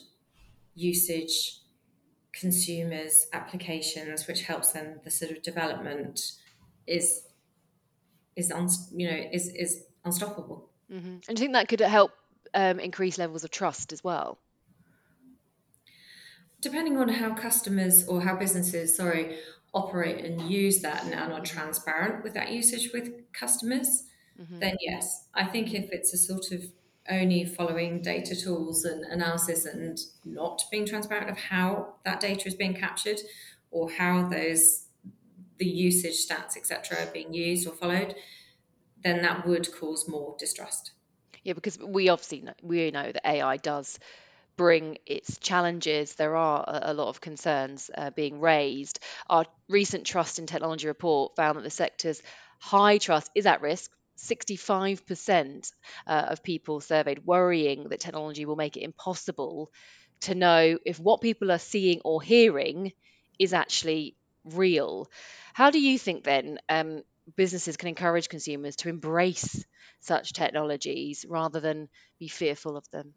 usage, 0.75 1.59
consumers, 2.33 3.27
applications, 3.33 4.27
which 4.27 4.43
helps 4.43 4.71
them 4.71 4.99
the 5.03 5.11
sort 5.11 5.31
of 5.31 5.41
development 5.41 6.33
is 6.85 7.23
is 8.35 8.51
un, 8.51 8.69
you 8.93 9.09
know 9.09 9.17
is 9.31 9.47
is 9.49 9.83
unstoppable. 10.05 10.69
Mm-hmm. 10.91 11.17
And 11.27 11.37
do 11.37 11.43
you 11.43 11.47
think 11.47 11.53
that 11.53 11.67
could 11.67 11.81
help 11.81 12.11
um, 12.53 12.79
increase 12.79 13.17
levels 13.17 13.43
of 13.43 13.51
trust 13.51 13.91
as 13.91 14.03
well? 14.03 14.37
Depending 16.61 16.97
on 16.97 17.09
how 17.09 17.35
customers 17.35 18.07
or 18.07 18.21
how 18.21 18.35
businesses, 18.35 18.95
sorry, 18.95 19.37
operate 19.77 20.25
and 20.25 20.49
use 20.49 20.81
that 20.81 21.03
and 21.05 21.13
are 21.33 21.41
transparent 21.41 22.23
with 22.23 22.33
that 22.33 22.51
usage 22.51 22.91
with 22.93 23.11
customers, 23.33 24.03
mm-hmm. 24.39 24.59
then 24.59 24.75
yes. 24.81 25.27
I 25.33 25.45
think 25.45 25.73
if 25.73 25.91
it's 25.91 26.13
a 26.13 26.17
sort 26.17 26.51
of 26.51 26.63
only 27.09 27.45
following 27.45 28.01
data 28.01 28.35
tools 28.35 28.83
and 28.83 29.05
analysis 29.05 29.65
and 29.65 29.97
not 30.25 30.63
being 30.71 30.85
transparent 30.85 31.29
of 31.29 31.37
how 31.37 31.95
that 32.03 32.19
data 32.19 32.47
is 32.47 32.55
being 32.55 32.73
captured 32.73 33.19
or 33.71 33.89
how 33.89 34.27
those 34.27 34.85
the 35.57 35.65
usage 35.65 36.27
stats 36.27 36.55
etc 36.55 37.03
are 37.03 37.11
being 37.11 37.33
used 37.33 37.67
or 37.67 37.71
followed 37.71 38.13
then 39.03 39.21
that 39.21 39.47
would 39.47 39.73
cause 39.73 40.07
more 40.07 40.35
distrust 40.37 40.91
yeah 41.43 41.53
because 41.53 41.79
we 41.79 42.09
obviously 42.09 42.41
know, 42.41 42.53
we 42.61 42.91
know 42.91 43.11
that 43.11 43.27
ai 43.27 43.57
does 43.57 43.97
bring 44.57 44.97
its 45.05 45.37
challenges. 45.37 46.15
There 46.15 46.35
are 46.35 46.63
a, 46.67 46.93
lot 46.93 47.09
of 47.09 47.21
concerns 47.21 47.89
uh, 47.95 48.09
being 48.09 48.41
raised. 48.41 48.99
Our 49.29 49.45
recent 49.69 50.05
Trust 50.05 50.39
in 50.39 50.47
Technology 50.47 50.87
report 50.87 51.35
found 51.35 51.57
that 51.57 51.63
the 51.63 51.69
sector's 51.69 52.21
high 52.59 52.97
trust 52.97 53.31
is 53.35 53.45
at 53.45 53.61
risk. 53.61 53.91
65% 54.17 55.71
uh, 56.07 56.25
of 56.29 56.41
people 56.41 56.81
surveyed 56.81 57.23
worrying 57.23 57.87
that 57.89 57.99
technology 57.99 58.45
will 58.45 58.55
make 58.55 58.75
it 58.75 58.81
impossible 58.81 59.71
to 60.21 60.33
know 60.33 60.79
if 60.83 60.99
what 60.99 61.21
people 61.21 61.51
are 61.51 61.59
seeing 61.59 62.01
or 62.03 62.19
hearing 62.19 62.93
is 63.37 63.53
actually 63.53 64.15
real. 64.43 65.07
How 65.53 65.69
do 65.69 65.79
you 65.79 65.99
think 65.99 66.23
then 66.23 66.57
um, 66.67 67.03
businesses 67.35 67.77
can 67.77 67.89
encourage 67.89 68.27
consumers 68.27 68.75
to 68.77 68.89
embrace 68.89 69.63
such 69.99 70.33
technologies 70.33 71.23
rather 71.29 71.59
than 71.59 71.87
be 72.19 72.27
fearful 72.27 72.75
of 72.75 72.89
them? 72.89 73.13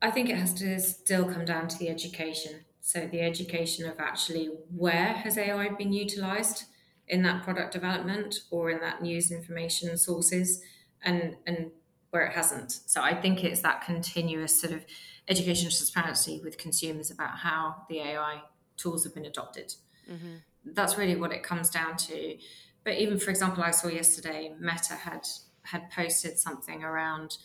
I 0.00 0.10
think 0.10 0.28
it 0.28 0.36
has 0.36 0.54
to 0.54 0.78
still 0.80 1.24
come 1.24 1.44
down 1.44 1.68
to 1.68 1.78
the 1.78 1.88
education. 1.88 2.64
So 2.80 3.06
the 3.06 3.20
education 3.20 3.88
of 3.88 3.98
actually 3.98 4.46
where 4.74 5.12
has 5.12 5.36
AI 5.36 5.68
been 5.70 5.92
utilized 5.92 6.64
in 7.08 7.22
that 7.22 7.42
product 7.42 7.72
development 7.72 8.40
or 8.50 8.70
in 8.70 8.80
that 8.80 9.02
news 9.02 9.30
information 9.30 9.96
sources 9.96 10.62
and 11.02 11.36
and 11.46 11.70
where 12.10 12.24
it 12.26 12.32
hasn't. 12.32 12.72
So 12.86 13.02
I 13.02 13.14
think 13.14 13.44
it's 13.44 13.60
that 13.60 13.84
continuous 13.84 14.58
sort 14.58 14.72
of 14.72 14.84
education 15.28 15.68
transparency 15.68 16.40
with 16.42 16.56
consumers 16.56 17.10
about 17.10 17.38
how 17.38 17.82
the 17.90 17.98
AI 17.98 18.40
tools 18.78 19.04
have 19.04 19.14
been 19.14 19.26
adopted. 19.26 19.74
Mm-hmm. 20.10 20.36
That's 20.64 20.96
really 20.96 21.16
what 21.16 21.32
it 21.32 21.42
comes 21.42 21.68
down 21.68 21.96
to. 21.98 22.38
But 22.84 22.94
even 22.94 23.18
for 23.18 23.30
example, 23.30 23.62
I 23.62 23.72
saw 23.72 23.88
yesterday 23.88 24.54
Meta 24.58 24.94
had 24.94 25.26
had 25.62 25.90
posted 25.90 26.38
something 26.38 26.82
around 26.82 27.36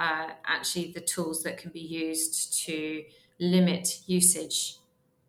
uh, 0.00 0.30
actually 0.46 0.92
the 0.92 1.00
tools 1.00 1.42
that 1.42 1.58
can 1.58 1.70
be 1.70 1.80
used 1.80 2.64
to 2.64 3.04
limit 3.38 4.00
usage 4.06 4.78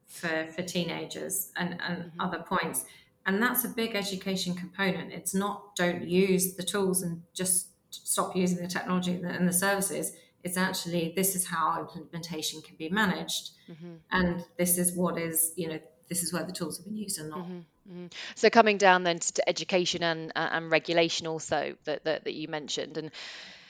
for, 0.08 0.48
for 0.56 0.62
teenagers 0.62 1.52
and, 1.58 1.78
and 1.88 1.98
mm-hmm. 2.06 2.22
other 2.22 2.40
points. 2.40 2.86
And 3.26 3.44
that's 3.44 3.66
a 3.66 3.70
big 3.70 3.96
education 3.96 4.56
component. 4.56 5.12
It's 5.12 5.36
not 5.36 5.76
don't 5.76 6.08
use 6.08 6.56
the 6.56 6.64
tools 6.64 7.04
and 7.04 7.22
just 7.34 7.68
stop 7.90 8.36
using 8.36 8.58
the 8.58 8.68
technology 8.68 9.12
and 9.12 9.26
the, 9.26 9.30
and 9.30 9.48
the 9.48 9.54
services. 9.54 10.14
It's 10.44 10.58
actually 10.58 11.14
this 11.16 11.36
is 11.36 11.46
how 11.46 11.82
implementation 11.82 12.62
can 12.62 12.76
be 12.78 12.90
managed, 12.90 13.52
mm-hmm. 13.70 13.96
and 14.12 14.44
this 14.58 14.80
is 14.80 14.94
what 14.94 15.20
is 15.20 15.54
you 15.56 15.68
know 15.68 15.80
this 16.10 16.24
is 16.24 16.34
where 16.34 16.44
the 16.44 16.52
tools 16.52 16.78
have 16.78 16.86
been 16.86 16.98
used 16.98 17.20
and 17.20 17.30
not. 17.30 17.40
Mm-hmm. 17.40 17.58
Mm-hmm. 17.92 18.06
So 18.34 18.50
coming 18.50 18.78
down 18.78 19.04
then 19.04 19.20
to, 19.20 19.34
to 19.34 19.48
education 19.48 20.02
and 20.02 20.32
uh, 20.36 20.50
and 20.52 20.72
regulation 20.72 21.28
also 21.28 21.76
that, 21.84 22.06
that 22.06 22.24
that 22.24 22.34
you 22.34 22.48
mentioned, 22.48 22.98
and 22.98 23.12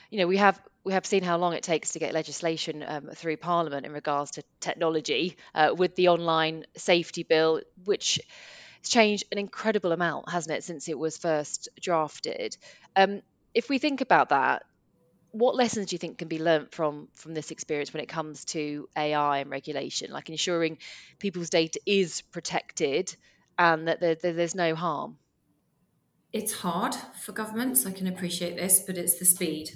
you 0.08 0.18
know 0.18 0.26
we 0.26 0.38
have 0.38 0.62
we 0.84 0.92
have 0.92 1.06
seen 1.06 1.22
how 1.22 1.38
long 1.38 1.52
it 1.52 1.62
takes 1.62 1.92
to 1.92 1.98
get 1.98 2.12
legislation 2.12 2.84
um, 2.86 3.10
through 3.14 3.36
Parliament 3.36 3.86
in 3.86 3.92
regards 3.92 4.32
to 4.32 4.42
technology 4.60 5.36
uh, 5.54 5.74
with 5.76 5.94
the 5.94 6.08
online 6.08 6.64
safety 6.76 7.22
bill, 7.22 7.60
which 7.84 8.20
has 8.80 8.90
changed 8.90 9.24
an 9.30 9.38
incredible 9.38 9.92
amount, 9.92 10.28
hasn't 10.28 10.56
it, 10.56 10.64
since 10.64 10.88
it 10.88 10.98
was 10.98 11.16
first 11.16 11.68
drafted? 11.80 12.56
Um, 12.96 13.22
if 13.54 13.68
we 13.68 13.78
think 13.78 14.00
about 14.00 14.30
that, 14.30 14.64
what 15.30 15.54
lessons 15.54 15.86
do 15.86 15.94
you 15.94 15.98
think 15.98 16.18
can 16.18 16.28
be 16.28 16.38
learnt 16.38 16.74
from 16.74 17.08
from 17.14 17.32
this 17.32 17.50
experience 17.50 17.92
when 17.92 18.02
it 18.02 18.08
comes 18.08 18.44
to 18.46 18.88
AI 18.96 19.38
and 19.38 19.50
regulation, 19.50 20.10
like 20.10 20.28
ensuring 20.28 20.78
people's 21.18 21.48
data 21.48 21.80
is 21.86 22.20
protected 22.32 23.14
and 23.58 23.88
that 23.88 24.00
there, 24.00 24.14
there's 24.14 24.54
no 24.54 24.74
harm? 24.74 25.16
It's 26.32 26.52
hard 26.52 26.94
for 27.20 27.32
governments. 27.32 27.86
I 27.86 27.92
can 27.92 28.06
appreciate 28.06 28.56
this, 28.56 28.80
but 28.80 28.98
it's 28.98 29.18
the 29.18 29.24
speed 29.24 29.70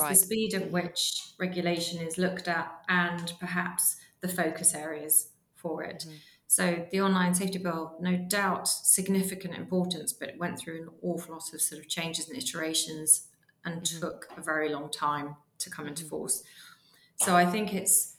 right. 0.00 0.10
the 0.10 0.16
speed 0.16 0.54
at 0.54 0.70
which 0.70 1.32
regulation 1.38 2.00
is 2.00 2.18
looked 2.18 2.48
at 2.48 2.70
and 2.88 3.32
perhaps 3.38 3.96
the 4.20 4.28
focus 4.28 4.74
areas 4.74 5.30
for 5.56 5.82
it. 5.82 6.04
Mm-hmm. 6.06 6.16
So 6.46 6.86
the 6.90 7.00
online 7.00 7.34
safety 7.34 7.58
bill, 7.58 7.96
no 8.00 8.16
doubt, 8.16 8.66
significant 8.66 9.54
importance, 9.54 10.12
but 10.12 10.28
it 10.28 10.38
went 10.38 10.58
through 10.58 10.82
an 10.82 10.88
awful 11.02 11.34
lot 11.34 11.54
of 11.54 11.60
sort 11.60 11.80
of 11.80 11.88
changes 11.88 12.28
and 12.28 12.36
iterations 12.36 13.28
and 13.64 13.82
mm-hmm. 13.82 14.00
took 14.00 14.28
a 14.36 14.42
very 14.42 14.68
long 14.68 14.90
time 14.90 15.36
to 15.58 15.70
come 15.70 15.86
into 15.86 16.02
mm-hmm. 16.02 16.10
force. 16.10 16.42
So 17.16 17.36
I 17.36 17.46
think 17.46 17.74
it's 17.74 18.16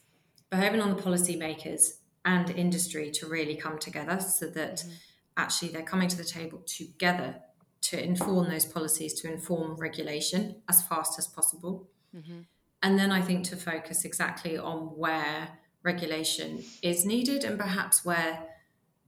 behaving 0.49 0.79
on 0.79 0.95
the 0.95 1.01
policymakers 1.01 1.97
and 2.23 2.49
industry 2.51 3.11
to 3.11 3.25
really 3.25 3.55
come 3.55 3.79
together 3.79 4.19
so 4.19 4.47
that 4.47 4.77
mm-hmm. 4.77 4.91
actually 5.37 5.69
they're 5.69 5.83
coming 5.83 6.07
to 6.07 6.17
the 6.17 6.23
table 6.23 6.61
together 6.65 7.35
to 7.81 8.03
inform 8.03 8.49
those 8.49 8.65
policies, 8.65 9.13
to 9.21 9.31
inform 9.31 9.75
regulation 9.75 10.55
as 10.69 10.83
fast 10.83 11.17
as 11.17 11.27
possible. 11.27 11.89
Mm-hmm. 12.15 12.41
And 12.83 12.99
then 12.99 13.11
I 13.11 13.21
think 13.21 13.45
to 13.45 13.55
focus 13.55 14.05
exactly 14.05 14.57
on 14.57 14.97
where 14.97 15.49
regulation 15.83 16.63
is 16.81 17.05
needed 17.05 17.43
and 17.43 17.59
perhaps 17.59 18.05
where 18.05 18.47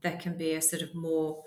there 0.02 0.18
can 0.18 0.38
be 0.38 0.54
a 0.54 0.62
sort 0.62 0.82
of 0.82 0.94
more 0.94 1.44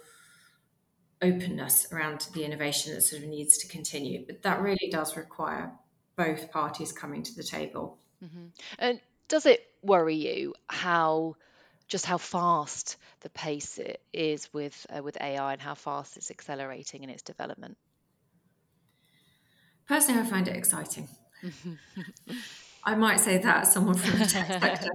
openness 1.23 1.89
around 1.93 2.29
the 2.35 2.45
innovation 2.45 2.95
that 2.95 3.03
sort 3.03 3.23
of 3.23 3.29
needs 3.29 3.59
to 3.59 3.69
continue. 3.69 4.25
But 4.27 4.43
that 4.43 4.61
really 4.61 4.89
does 4.91 5.17
require 5.17 5.73
both 6.17 6.51
parties 6.51 6.93
coming 6.93 7.23
to 7.23 7.35
the 7.35 7.43
table. 7.43 7.99
Mm-hmm. 8.25 8.47
And 8.79 9.01
does 9.29 9.47
it 9.47 9.67
worry 9.83 10.17
you 10.17 10.55
how 10.69 11.37
just 11.89 12.07
how 12.07 12.19
fast 12.19 12.97
the 13.21 13.31
pace 13.31 13.79
is 14.13 14.53
with 14.53 14.87
uh, 14.95 15.03
with 15.03 15.17
AI 15.21 15.53
and 15.53 15.63
how 15.63 15.75
fast 15.75 16.17
it's 16.17 16.31
accelerating 16.31 17.05
in 17.05 17.11
its 17.11 17.23
development? 17.23 17.77
Personally, 19.87 20.21
I 20.21 20.25
find 20.25 20.49
it 20.49 20.57
exciting. 20.57 21.09
I 22.87 22.95
might 22.95 23.19
say 23.19 23.39
that 23.39 23.63
as 23.63 23.73
someone 23.73 23.97
from 23.97 24.21
the 24.21 24.27
tech 24.27 24.47
sector. 24.63 24.91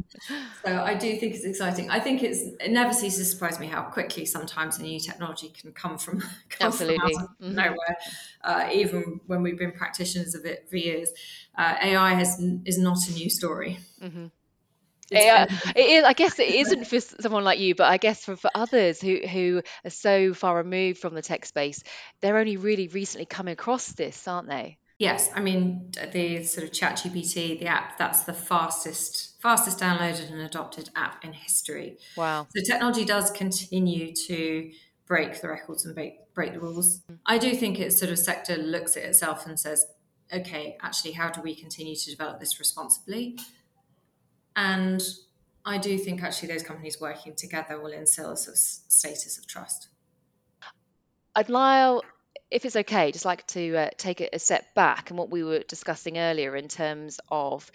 So 0.65 0.81
I 0.81 0.93
do 0.93 1.13
think 1.17 1.35
it's 1.35 1.43
exciting. 1.43 1.89
I 1.89 1.99
think 1.99 2.23
it's 2.23 2.39
it 2.39 2.71
never 2.71 2.93
ceases 2.93 3.27
to 3.27 3.33
surprise 3.33 3.59
me 3.59 3.67
how 3.67 3.81
quickly 3.81 4.25
sometimes 4.25 4.79
a 4.79 4.83
new 4.83 4.97
technology 4.97 5.49
can 5.49 5.73
come 5.73 5.97
from 5.97 6.21
come 6.49 6.67
absolutely 6.67 7.13
from 7.13 7.27
mm-hmm. 7.41 7.55
nowhere. 7.55 7.97
Uh, 8.45 8.69
even 8.71 9.19
when 9.27 9.43
we've 9.43 9.57
been 9.57 9.73
practitioners 9.73 10.35
of 10.35 10.45
it 10.45 10.67
for 10.69 10.77
years, 10.77 11.11
uh, 11.57 11.75
AI 11.81 12.13
has 12.13 12.41
is 12.65 12.77
not 12.77 12.97
a 13.09 13.11
new 13.11 13.29
story. 13.29 13.79
Mm-hmm. 14.01 14.27
Yeah, 15.11 15.47
uh, 15.49 15.71
it 15.75 15.85
is. 15.85 16.03
I 16.03 16.13
guess 16.13 16.39
it 16.39 16.49
isn't 16.49 16.85
for 16.87 16.99
someone 16.99 17.43
like 17.43 17.59
you, 17.59 17.75
but 17.75 17.87
I 17.87 17.97
guess 17.97 18.23
for, 18.23 18.35
for 18.35 18.49
others 18.55 19.01
who 19.01 19.17
who 19.17 19.61
are 19.85 19.89
so 19.89 20.33
far 20.33 20.57
removed 20.57 20.99
from 20.99 21.13
the 21.15 21.21
tech 21.21 21.45
space, 21.45 21.83
they're 22.21 22.37
only 22.37 22.57
really 22.57 22.87
recently 22.87 23.25
coming 23.25 23.53
across 23.53 23.91
this, 23.93 24.27
aren't 24.27 24.47
they? 24.47 24.77
Yes, 24.99 25.29
I 25.35 25.41
mean 25.41 25.91
the 26.11 26.43
sort 26.43 26.65
of 26.65 26.71
ChatGPT, 26.71 27.59
the 27.59 27.67
app 27.67 27.97
that's 27.97 28.23
the 28.23 28.33
fastest 28.33 29.41
fastest 29.41 29.79
downloaded 29.79 30.31
and 30.31 30.41
adopted 30.41 30.89
app 30.95 31.25
in 31.25 31.33
history. 31.33 31.97
Wow! 32.15 32.47
So 32.55 32.63
technology 32.63 33.05
does 33.05 33.31
continue 33.31 34.13
to 34.27 34.71
break 35.11 35.41
the 35.41 35.49
records 35.49 35.85
and 35.85 35.93
break, 35.93 36.33
break 36.33 36.53
the 36.53 36.59
rules. 36.61 37.01
I 37.25 37.37
do 37.37 37.53
think 37.53 37.81
it's 37.81 37.99
sort 37.99 38.13
of 38.13 38.17
sector 38.17 38.55
looks 38.55 38.95
at 38.95 39.03
itself 39.03 39.45
and 39.45 39.59
says, 39.59 39.85
okay, 40.31 40.77
actually, 40.81 41.11
how 41.11 41.29
do 41.29 41.41
we 41.41 41.53
continue 41.53 41.97
to 41.97 42.09
develop 42.09 42.39
this 42.39 42.59
responsibly? 42.59 43.37
And 44.55 45.01
I 45.65 45.77
do 45.77 45.97
think 45.97 46.23
actually 46.23 46.49
those 46.49 46.63
companies 46.63 46.99
working 46.99 47.35
together 47.35 47.79
will 47.79 47.91
instill 47.91 48.31
a 48.31 48.37
sort 48.37 48.55
of 48.55 48.59
status 48.59 49.37
of 49.37 49.47
trust. 49.47 49.87
I'd 51.35 51.49
like, 51.49 52.01
if 52.49 52.65
it's 52.65 52.75
okay, 52.75 53.11
just 53.11 53.25
like 53.25 53.47
to 53.47 53.75
uh, 53.77 53.89
take 53.97 54.21
a 54.21 54.39
step 54.39 54.73
back 54.75 55.09
and 55.09 55.17
what 55.17 55.29
we 55.29 55.43
were 55.43 55.59
discussing 55.59 56.17
earlier 56.17 56.55
in 56.55 56.67
terms 56.67 57.19
of 57.29 57.71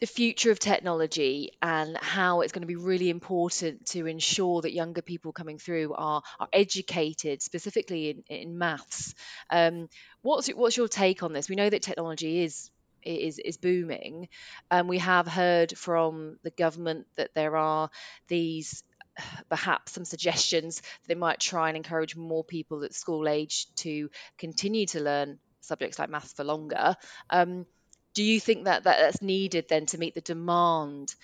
the 0.00 0.06
future 0.06 0.50
of 0.50 0.58
technology 0.58 1.52
and 1.62 1.96
how 1.96 2.40
it's 2.40 2.52
going 2.52 2.62
to 2.62 2.66
be 2.66 2.76
really 2.76 3.10
important 3.10 3.86
to 3.86 4.06
ensure 4.06 4.60
that 4.60 4.72
younger 4.72 5.02
people 5.02 5.32
coming 5.32 5.58
through 5.58 5.94
are, 5.94 6.22
are 6.38 6.48
educated 6.52 7.42
specifically 7.42 8.10
in, 8.10 8.24
in 8.28 8.58
maths. 8.58 9.14
Um, 9.50 9.88
what's 10.22 10.48
what's 10.48 10.76
your 10.76 10.88
take 10.88 11.22
on 11.22 11.32
this? 11.32 11.48
We 11.48 11.56
know 11.56 11.70
that 11.70 11.82
technology 11.82 12.42
is 12.42 12.70
is 13.04 13.38
is 13.38 13.56
booming. 13.56 14.28
And 14.70 14.88
we 14.88 14.98
have 14.98 15.26
heard 15.26 15.76
from 15.76 16.38
the 16.42 16.50
government 16.50 17.06
that 17.16 17.34
there 17.34 17.56
are 17.56 17.90
these 18.28 18.82
perhaps 19.48 19.92
some 19.92 20.04
suggestions 20.04 20.82
they 21.06 21.14
might 21.14 21.40
try 21.40 21.68
and 21.68 21.76
encourage 21.76 22.16
more 22.16 22.44
people 22.44 22.84
at 22.84 22.94
school 22.94 23.28
age 23.28 23.66
to 23.76 24.10
continue 24.38 24.86
to 24.86 25.00
learn 25.00 25.38
subjects 25.60 25.98
like 25.98 26.10
maths 26.10 26.32
for 26.32 26.44
longer. 26.44 26.96
Um, 27.30 27.66
do 28.12 28.22
you 28.22 28.38
think 28.38 28.64
that, 28.64 28.84
that 28.84 28.98
that's 28.98 29.22
needed 29.22 29.66
then 29.68 29.86
to 29.86 29.98
meet 29.98 30.14
the 30.14 30.20
demand 30.20 31.14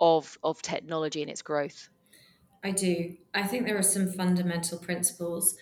of 0.00 0.38
of 0.42 0.62
technology 0.62 1.22
and 1.22 1.30
its 1.30 1.42
growth? 1.42 1.88
I 2.62 2.72
do. 2.72 3.16
I 3.32 3.44
think 3.44 3.66
there 3.66 3.78
are 3.78 3.82
some 3.82 4.10
fundamental 4.12 4.78
principles. 4.78 5.56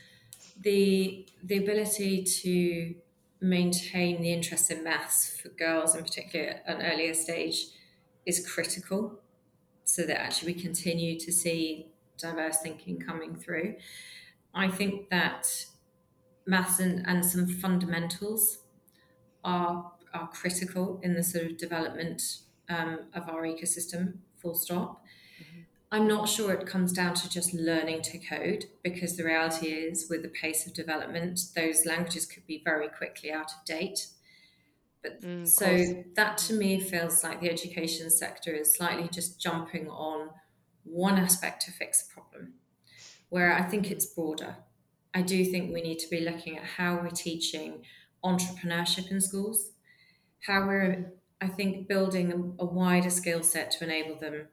The 0.61 1.29
the 1.43 1.59
ability 1.59 2.25
to 2.25 2.95
maintain 3.41 4.21
the 4.21 4.33
interest 4.33 4.71
in 4.71 4.83
maths 4.83 5.39
for 5.41 5.49
girls 5.51 5.95
in 5.95 6.03
particular 6.03 6.61
at 6.67 6.77
an 6.77 6.83
earlier 6.83 7.15
stage 7.15 7.67
is 8.27 8.47
critical 8.49 9.21
so 9.85 10.03
that 10.03 10.21
actually 10.21 10.53
we 10.53 10.61
continue 10.61 11.19
to 11.19 11.33
see 11.33 11.89
diverse 12.19 12.59
thinking 12.61 13.01
coming 13.01 13.37
through. 13.37 13.77
I 14.55 14.69
think 14.69 15.09
that 15.11 15.47
maths 16.47 16.81
and, 16.81 17.07
and 17.07 17.25
some 17.25 17.47
fundamentals 17.47 18.59
are 19.45 19.93
are 20.15 20.29
critical 20.29 21.01
in 21.03 21.15
the 21.15 21.23
sort 21.23 21.45
of 21.45 21.59
development 21.59 22.23
um, 22.69 23.01
of 23.15 23.29
our 23.29 23.43
ecosystem, 23.43 24.15
full 24.37 24.55
stop. 24.55 25.05
I'm 25.91 26.07
not 26.07 26.29
sure 26.29 26.53
it 26.53 26.67
comes 26.67 26.93
down 26.93 27.15
to 27.15 27.31
just 27.31 27.55
learning 27.55 28.03
to 28.03 28.19
code 28.19 28.67
because 28.83 29.17
the 29.17 29.25
reality 29.25 29.69
is, 29.69 30.09
with 30.11 30.23
the 30.23 30.29
pace 30.29 30.67
of 30.67 30.75
development, 30.75 31.41
those 31.57 31.87
languages 31.87 32.27
could 32.27 32.47
be 32.47 32.61
very 32.63 32.89
quickly 32.89 33.33
out 33.33 33.51
of 33.53 33.65
date. 33.65 34.09
But 35.03 35.23
mm, 35.23 35.49
so 35.49 36.05
that 36.15 36.39
to 36.39 36.53
me 36.53 36.79
feels 36.79 37.25
like 37.25 37.41
the 37.41 37.51
education 37.51 38.11
sector 38.11 38.53
is 38.53 38.75
slightly 38.75 39.09
just 39.09 39.41
jumping 39.41 39.89
on 39.89 40.31
one 40.85 41.17
aspect 41.17 41.63
to 41.63 41.73
fix 41.73 42.07
a 42.07 42.13
problem, 42.13 42.55
where 43.31 43.53
I 43.53 43.63
think 43.63 43.91
it's 43.91 44.07
broader. 44.07 44.57
I 45.15 45.23
do 45.23 45.43
think 45.45 45.73
we 45.73 45.81
need 45.81 45.99
to 46.01 46.11
be 46.11 46.21
looking 46.21 46.59
at 46.59 46.65
how 46.65 46.97
we're 46.97 47.11
teaching 47.11 47.83
entrepreneurship 48.23 49.11
in 49.11 49.21
schools, 49.21 49.71
how 50.47 50.67
we're, 50.67 51.13
I 51.41 51.47
think, 51.47 51.89
building 51.89 52.55
a 52.59 52.65
wider 52.65 53.11
skill 53.11 53.43
set 53.43 53.71
to 53.73 53.85
enable 53.85 54.17
them, 54.17 54.49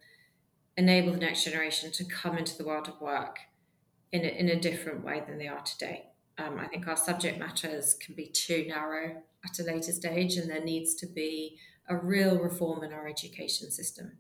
enable 0.78 1.12
the 1.12 1.20
next 1.20 1.44
generation 1.44 1.92
to 1.92 2.04
come 2.04 2.38
into 2.38 2.58
the 2.58 2.66
world 2.66 2.88
of 2.88 3.00
work 3.00 3.40
in 4.12 4.22
a, 4.22 4.28
in 4.28 4.50
a 4.50 4.60
different 4.60 5.04
way 5.04 5.22
than 5.26 5.38
they 5.38 5.48
are 5.48 5.62
today. 5.62 6.08
Um, 6.38 6.60
I 6.60 6.68
think 6.68 6.88
our 6.88 6.98
subject 6.98 7.40
matters 7.40 7.94
can 7.94 8.14
be 8.14 8.28
too 8.28 8.66
narrow 8.68 9.22
at 9.46 9.60
a 9.60 9.64
later 9.64 9.92
stage, 9.92 10.36
and 10.36 10.50
there 10.50 10.64
needs 10.64 10.96
to 10.96 11.08
be 11.08 11.58
a 11.88 11.96
real 11.96 12.38
reform 12.40 12.84
in 12.84 12.92
our 12.92 13.08
education 13.08 13.72
system. 13.72 14.18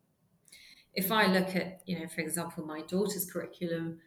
If 0.94 1.12
I 1.12 1.28
look 1.28 1.56
at, 1.56 1.82
you 1.86 2.00
know, 2.00 2.08
for 2.08 2.22
example, 2.22 2.66
my 2.66 2.82
daughter's 2.82 3.30
curriculum 3.30 4.00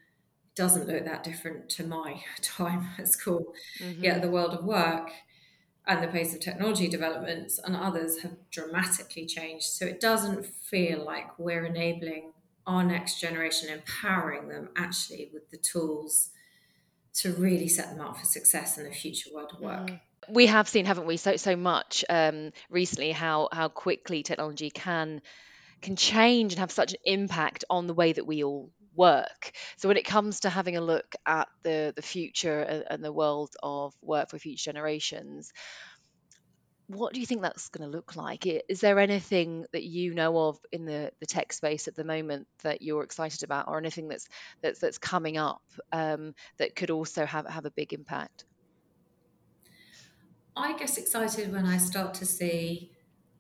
doesn't 0.59 0.89
look 0.89 1.05
that 1.05 1.23
different 1.23 1.69
to 1.69 1.85
my 1.85 2.21
time 2.43 2.89
at 2.99 3.09
school. 3.09 3.55
Mm-hmm. 3.81 4.05
Yet 4.05 4.23
the 4.23 4.31
world 4.31 4.55
of 4.55 4.65
work 4.65 5.11
and 5.87 6.03
the 6.03 6.09
pace 6.09 6.35
of 6.35 6.41
technology 6.41 6.89
developments 6.89 7.61
and 7.65 7.77
others 7.77 8.19
have 8.23 8.37
dramatically 8.51 9.25
changed. 9.25 9.67
So 9.67 9.87
it 9.87 10.01
doesn't 10.01 10.45
feel 10.45 11.05
like 11.05 11.39
we're 11.39 11.65
enabling 11.65 12.33
our 12.69 12.85
next 12.85 13.19
generation, 13.19 13.71
empowering 13.71 14.49
them 14.49 14.69
actually 14.77 15.31
with 15.33 15.51
the 15.51 15.57
tools 15.57 16.31
to 17.15 17.33
really 17.33 17.67
set 17.67 17.91
them 17.91 18.01
up 18.01 18.17
for 18.19 18.27
success 18.27 18.79
in 18.79 18.85
the 18.85 18.93
future 18.93 19.31
world 19.35 19.51
of 19.55 19.61
work. 19.61 19.89
Mm. 19.89 20.01
We 20.29 20.47
have 20.47 20.69
seen, 20.69 20.85
haven't 20.85 21.07
we, 21.07 21.17
so 21.17 21.37
so 21.37 21.57
much 21.57 22.05
um, 22.11 22.53
recently 22.69 23.13
how 23.13 23.49
how 23.51 23.69
quickly 23.69 24.23
technology 24.23 24.69
can 24.69 25.23
can 25.81 25.97
change 25.97 26.53
and 26.53 26.61
have 26.61 26.71
such 26.71 26.93
an 26.93 26.99
impact 27.05 27.65
on 27.71 27.87
the 27.87 27.95
way 27.95 28.13
that 28.13 28.27
we 28.27 28.45
all 28.45 28.71
work. 28.95 29.53
So 29.79 29.89
when 29.89 29.97
it 29.97 30.05
comes 30.05 30.41
to 30.41 30.51
having 30.51 30.77
a 30.77 30.83
look 30.83 31.15
at 31.25 31.49
the 31.63 31.95
the 31.97 32.03
future 32.03 32.61
and, 32.91 33.03
the 33.03 33.13
world 33.13 33.55
of 33.63 33.95
work 34.03 34.29
for 34.29 34.39
future 34.39 34.71
generations, 34.71 35.53
what 36.89 37.13
do 37.13 37.21
you 37.21 37.27
think 37.27 37.43
that's 37.43 37.69
going 37.69 37.89
to 37.89 37.97
look 37.97 38.17
like? 38.17 38.47
Is 38.47 38.81
there 38.81 38.99
anything 38.99 39.67
that 39.73 39.85
you 39.85 40.15
know 40.15 40.49
of 40.49 40.59
in 40.73 40.87
the, 40.87 41.13
the 41.21 41.27
tech 41.27 41.53
space 41.53 41.87
at 41.87 41.95
the 41.95 42.05
moment 42.05 42.47
that 42.63 42.81
you're 42.81 43.03
excited 43.03 43.43
about, 43.43 43.69
or 43.69 43.79
anything 43.79 44.09
that's 44.09 44.27
that's 44.63 44.81
that's 44.81 44.99
coming 44.99 45.37
up 45.37 45.63
um, 45.93 46.35
that 46.57 46.75
could 46.75 46.91
also 46.91 47.27
have 47.27 47.47
have 47.47 47.67
a 47.67 47.71
big 47.71 47.93
impact? 47.93 48.45
I 50.57 50.77
get 50.77 50.97
excited 50.99 51.53
when 51.53 51.67
I 51.67 51.77
start 51.77 52.15
to 52.15 52.27
see 52.27 52.91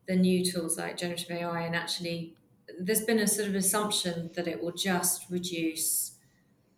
the 0.06 0.14
new 0.14 0.44
tools 0.44 0.78
like 0.78 0.96
generative 0.96 1.30
AI 1.30 1.62
and 1.62 1.74
actually 1.74 2.34
there's 2.80 3.02
been 3.02 3.18
a 3.18 3.26
sort 3.26 3.48
of 3.48 3.54
assumption 3.54 4.30
that 4.34 4.46
it 4.46 4.62
will 4.62 4.72
just 4.72 5.28
reduce 5.30 6.12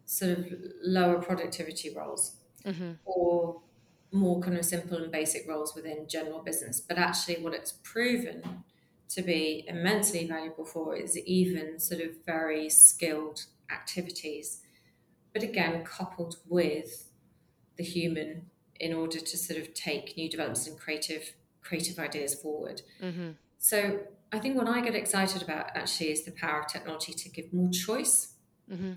sort 0.05 0.39
of 0.39 0.47
lower 0.83 1.21
productivity 1.21 1.95
roles 1.95 2.37
mm-hmm. 2.65 2.93
or 3.05 3.61
more 4.12 4.40
kind 4.40 4.57
of 4.57 4.64
simple 4.64 4.99
and 4.99 5.12
basic 5.12 5.49
roles 5.49 5.75
within 5.75 6.07
general 6.09 6.40
business. 6.40 6.81
But 6.81 6.99
actually, 6.99 7.37
what 7.42 7.55
it's 7.55 7.73
proven 7.83 8.64
to 9.11 9.23
be 9.23 9.64
immensely 9.66 10.27
valuable 10.27 10.64
for 10.64 10.96
is 10.96 11.18
even 11.18 11.79
sort 11.79 12.01
of 12.01 12.11
very 12.25 12.68
skilled 12.68 13.46
activities. 13.70 14.62
But 15.33 15.42
again, 15.42 15.85
coupled 15.85 16.37
with 16.49 17.09
the 17.77 17.85
human 17.85 18.46
in 18.79 18.94
order 18.94 19.20
to 19.20 19.37
sort 19.37 19.61
of 19.61 19.75
take 19.75 20.16
new 20.16 20.29
developments 20.29 20.66
and 20.66 20.79
creative 20.79 21.35
creative 21.62 21.99
ideas 21.99 22.35
forward. 22.35 22.83
Mm-hmm. 23.03 23.31
So 23.59 24.01
I 24.33 24.38
think 24.38 24.57
what 24.57 24.68
I 24.68 24.81
get 24.81 24.94
excited 24.94 25.42
about 25.42 25.77
actually 25.77 26.11
is 26.11 26.25
the 26.25 26.31
power 26.31 26.61
of 26.61 26.68
technology 26.68 27.12
to 27.12 27.29
give 27.29 27.53
more 27.53 27.70
choice, 27.70 28.35
mm-hmm. 28.70 28.92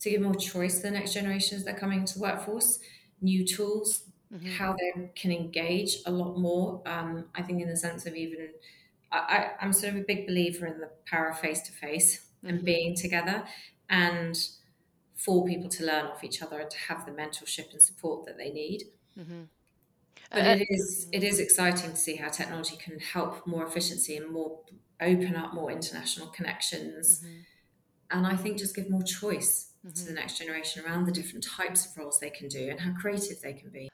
to 0.00 0.10
give 0.10 0.20
more 0.20 0.34
choice 0.34 0.76
to 0.76 0.82
the 0.82 0.90
next 0.90 1.14
generations 1.14 1.64
that 1.64 1.76
are 1.76 1.78
coming 1.78 2.00
into 2.00 2.14
the 2.14 2.20
workforce, 2.20 2.80
new 3.20 3.46
tools, 3.46 4.04
mm-hmm. 4.34 4.50
how 4.52 4.74
they 4.74 5.10
can 5.14 5.32
engage 5.32 5.98
a 6.06 6.10
lot 6.10 6.38
more. 6.38 6.82
Um, 6.86 7.26
I 7.34 7.42
think 7.42 7.60
in 7.62 7.68
the 7.68 7.76
sense 7.76 8.06
of 8.06 8.14
even, 8.14 8.48
I, 9.10 9.50
am 9.60 9.72
sort 9.72 9.94
of 9.94 10.00
a 10.00 10.04
big 10.04 10.26
believer 10.26 10.66
in 10.66 10.78
the 10.78 10.90
power 11.06 11.28
of 11.28 11.38
face 11.38 11.60
to 11.62 11.72
face 11.72 12.26
and 12.42 12.58
mm-hmm. 12.58 12.64
being 12.64 12.96
together, 12.96 13.44
and 13.88 14.36
for 15.16 15.46
people 15.46 15.68
to 15.70 15.84
learn 15.84 16.06
off 16.06 16.24
each 16.24 16.42
other 16.42 16.58
and 16.58 16.70
to 16.70 16.78
have 16.88 17.06
the 17.06 17.12
mentorship 17.12 17.72
and 17.72 17.80
support 17.80 18.26
that 18.26 18.36
they 18.38 18.50
need. 18.50 18.84
Mm-hmm. 19.18 19.42
But 20.30 20.46
uh, 20.46 20.56
it 20.60 20.66
is 20.70 21.08
it 21.12 21.22
is 21.22 21.38
exciting 21.38 21.90
to 21.90 21.96
see 21.96 22.16
how 22.16 22.28
technology 22.28 22.76
can 22.76 22.98
help 22.98 23.46
more 23.46 23.66
efficiency 23.66 24.16
and 24.16 24.32
more 24.32 24.60
open 25.00 25.36
up 25.36 25.52
more 25.52 25.70
international 25.70 26.28
connections. 26.28 27.20
Mm-hmm. 27.20 28.18
And 28.18 28.26
I 28.26 28.36
think 28.36 28.58
just 28.58 28.74
give 28.74 28.90
more 28.90 29.02
choice 29.02 29.72
mm-hmm. 29.86 29.94
to 29.94 30.04
the 30.04 30.12
next 30.12 30.38
generation 30.38 30.84
around 30.84 31.06
the 31.06 31.12
different 31.12 31.44
types 31.44 31.86
of 31.86 31.96
roles 31.96 32.18
they 32.18 32.30
can 32.30 32.48
do 32.48 32.68
and 32.68 32.80
how 32.80 32.92
creative 32.92 33.40
they 33.42 33.52
can 33.52 33.70
be. 33.70 33.91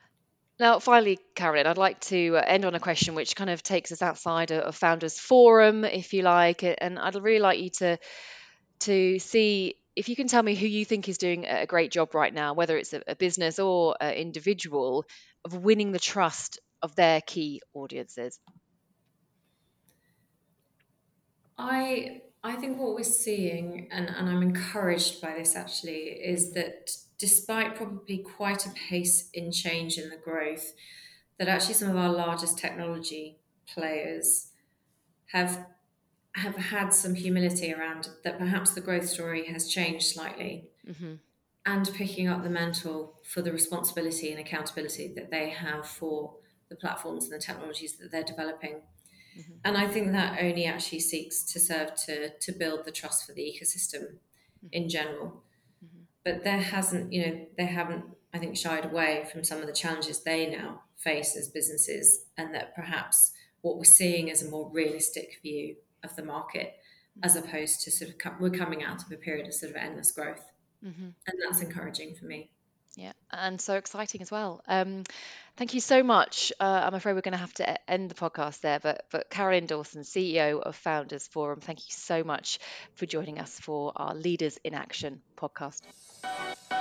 Now, 0.61 0.81
finally, 0.81 1.21
Carolyn, 1.37 1.67
I'd 1.67 1.79
like 1.79 2.01
to 2.07 2.37
uh, 2.37 2.43
end 2.45 2.65
on 2.65 2.75
a 2.75 2.81
question 2.81 3.15
which 3.15 3.37
kind 3.37 3.49
of 3.49 3.63
takes 3.63 3.93
us 3.93 4.03
outside 4.03 4.51
of 4.51 4.75
Founders 4.77 5.19
Forum, 5.19 5.85
if 5.85 6.13
you 6.13 6.23
like, 6.23 6.65
and 6.65 6.99
I'd 6.99 7.15
really 7.15 7.39
like 7.39 7.61
you 7.61 7.71
to 7.79 7.99
to 8.81 9.19
see 9.19 9.77
if 9.95 10.09
you 10.09 10.17
can 10.17 10.29
tell 10.29 10.43
me 10.43 10.55
who 10.55 10.67
you 10.67 10.85
think 10.85 11.09
is 11.09 11.19
doing 11.19 11.45
a 11.45 11.67
great 11.67 11.91
job 11.91 12.15
right 12.15 12.33
now, 12.33 12.55
whether 12.55 12.77
it's 12.77 12.93
a, 12.93 13.17
business 13.17 13.59
or 13.59 13.97
an 14.01 14.15
individual, 14.15 15.05
of 15.45 15.55
winning 15.55 15.91
the 15.91 15.99
trust 15.99 16.61
of 16.83 16.95
their 16.95 17.21
key 17.21 17.61
audiences? 17.75 18.39
I 21.57 22.23
I 22.43 22.55
think 22.55 22.79
what 22.79 22.95
we're 22.95 23.03
seeing, 23.05 23.89
and, 23.91 24.09
and 24.09 24.29
I'm 24.29 24.43
encouraged 24.43 25.21
by 25.21 25.35
this 25.37 25.55
actually, 25.55 26.21
is 26.35 26.53
that 26.53 26.91
despite 27.19 27.75
probably 27.77 28.19
quite 28.19 28.67
a 28.67 28.71
pace 28.71 29.29
in 29.33 29.53
change 29.53 29.99
in 29.99 30.11
the 30.11 30.17
growth, 30.17 30.73
that 31.39 31.49
actually 31.49 31.75
some 31.75 31.91
of 31.91 31.97
our 31.97 32.13
largest 32.13 32.59
technology 32.59 33.39
players 33.67 34.53
have 35.33 35.67
have 36.35 36.57
had 36.57 36.93
some 36.93 37.15
humility 37.15 37.73
around 37.73 38.09
that 38.23 38.39
perhaps 38.39 38.71
the 38.71 38.81
growth 38.81 39.09
story 39.09 39.47
has 39.47 39.67
changed 39.69 40.07
slightly. 40.07 40.69
Mm-hmm 40.89 41.15
and 41.69 41.91
picking 41.93 42.29
up 42.29 42.43
the 42.43 42.49
mantle 42.49 43.21
for 43.23 43.43
the 43.43 43.53
responsibility 43.53 44.31
and 44.31 44.41
accountability 44.41 45.13
that 45.15 45.31
they 45.31 45.51
have 45.51 45.87
for 45.87 46.35
the 46.71 46.77
platforms 46.77 47.25
and 47.25 47.33
the 47.35 47.45
technologies 47.45 47.99
that 47.99 48.11
they're 48.11 48.23
developing. 48.23 48.81
Mm-hmm. 49.39 49.53
And 49.67 49.77
I 49.77 49.87
think 49.87 50.13
that 50.13 50.39
only 50.43 50.65
actually 50.65 51.01
seeks 51.01 51.43
to 51.53 51.61
serve 51.61 51.95
to, 52.07 52.31
to 52.31 52.53
build 52.53 52.87
the 52.87 52.91
trust 52.91 53.27
for 53.27 53.35
the 53.35 53.43
ecosystem 53.43 54.03
mm-hmm. 54.03 54.69
in 54.73 54.89
general. 54.89 55.43
But 56.29 56.45
there 56.45 56.61
hasn't, 56.61 57.11
you 57.11 57.27
know, 57.27 57.47
they 57.57 57.65
haven't, 57.65 58.05
I 58.35 58.39
think, 58.39 58.55
shied 58.55 58.85
away 58.85 59.27
from 59.33 59.45
some 59.45 59.61
of 59.61 59.67
the 59.67 59.73
challenges 59.73 60.23
they 60.23 60.51
now 60.51 60.83
face 60.99 61.35
as 61.35 61.49
businesses, 61.49 62.27
and 62.37 62.55
that 62.55 62.75
perhaps 62.75 63.33
what 63.63 63.79
we're 63.79 63.85
seeing 63.85 64.29
is 64.29 64.43
a 64.43 64.51
more 64.51 64.71
realistic 64.71 65.39
view 65.43 65.77
of 66.05 66.15
the 66.17 66.23
market 66.23 66.75
as 67.23 67.35
opposed 67.35 67.81
to 67.81 67.91
sort 67.91 68.11
of 68.11 68.41
we're 68.41 68.51
coming 68.51 68.85
out 68.85 69.03
of 69.03 69.11
a 69.11 69.17
period 69.17 69.47
of 69.47 69.55
sort 69.55 69.71
of 69.71 69.77
endless 69.77 70.11
growth. 70.11 70.45
Mm-hmm. 70.85 71.05
And 71.05 71.39
that's 71.43 71.63
encouraging 71.63 72.15
for 72.15 72.27
me. 72.27 72.51
Yeah, 72.95 73.13
and 73.31 73.59
so 73.59 73.77
exciting 73.77 74.21
as 74.21 74.31
well. 74.31 74.61
Um, 74.69 75.05
thank 75.57 75.73
you 75.73 75.81
so 75.81 76.03
much. 76.03 76.53
Uh, 76.61 76.83
I'm 76.85 76.95
afraid 76.95 77.15
we're 77.15 77.23
going 77.23 77.33
to 77.33 77.39
have 77.39 77.55
to 77.55 77.91
end 77.91 78.11
the 78.11 78.15
podcast 78.15 78.61
there, 78.61 78.81
but 78.81 79.07
but 79.11 79.31
Carolyn 79.31 79.65
Dawson, 79.65 80.03
CEO 80.03 80.61
of 80.61 80.77
Founders 80.77 81.27
Forum, 81.27 81.61
thank 81.61 81.79
you 81.79 81.93
so 81.93 82.23
much 82.23 82.59
for 82.97 83.07
joining 83.07 83.39
us 83.39 83.59
for 83.59 83.93
our 83.97 84.15
Leaders 84.15 84.59
in 84.63 84.75
Action 84.75 85.23
podcast. 85.39 85.81
Bye. 86.23 86.78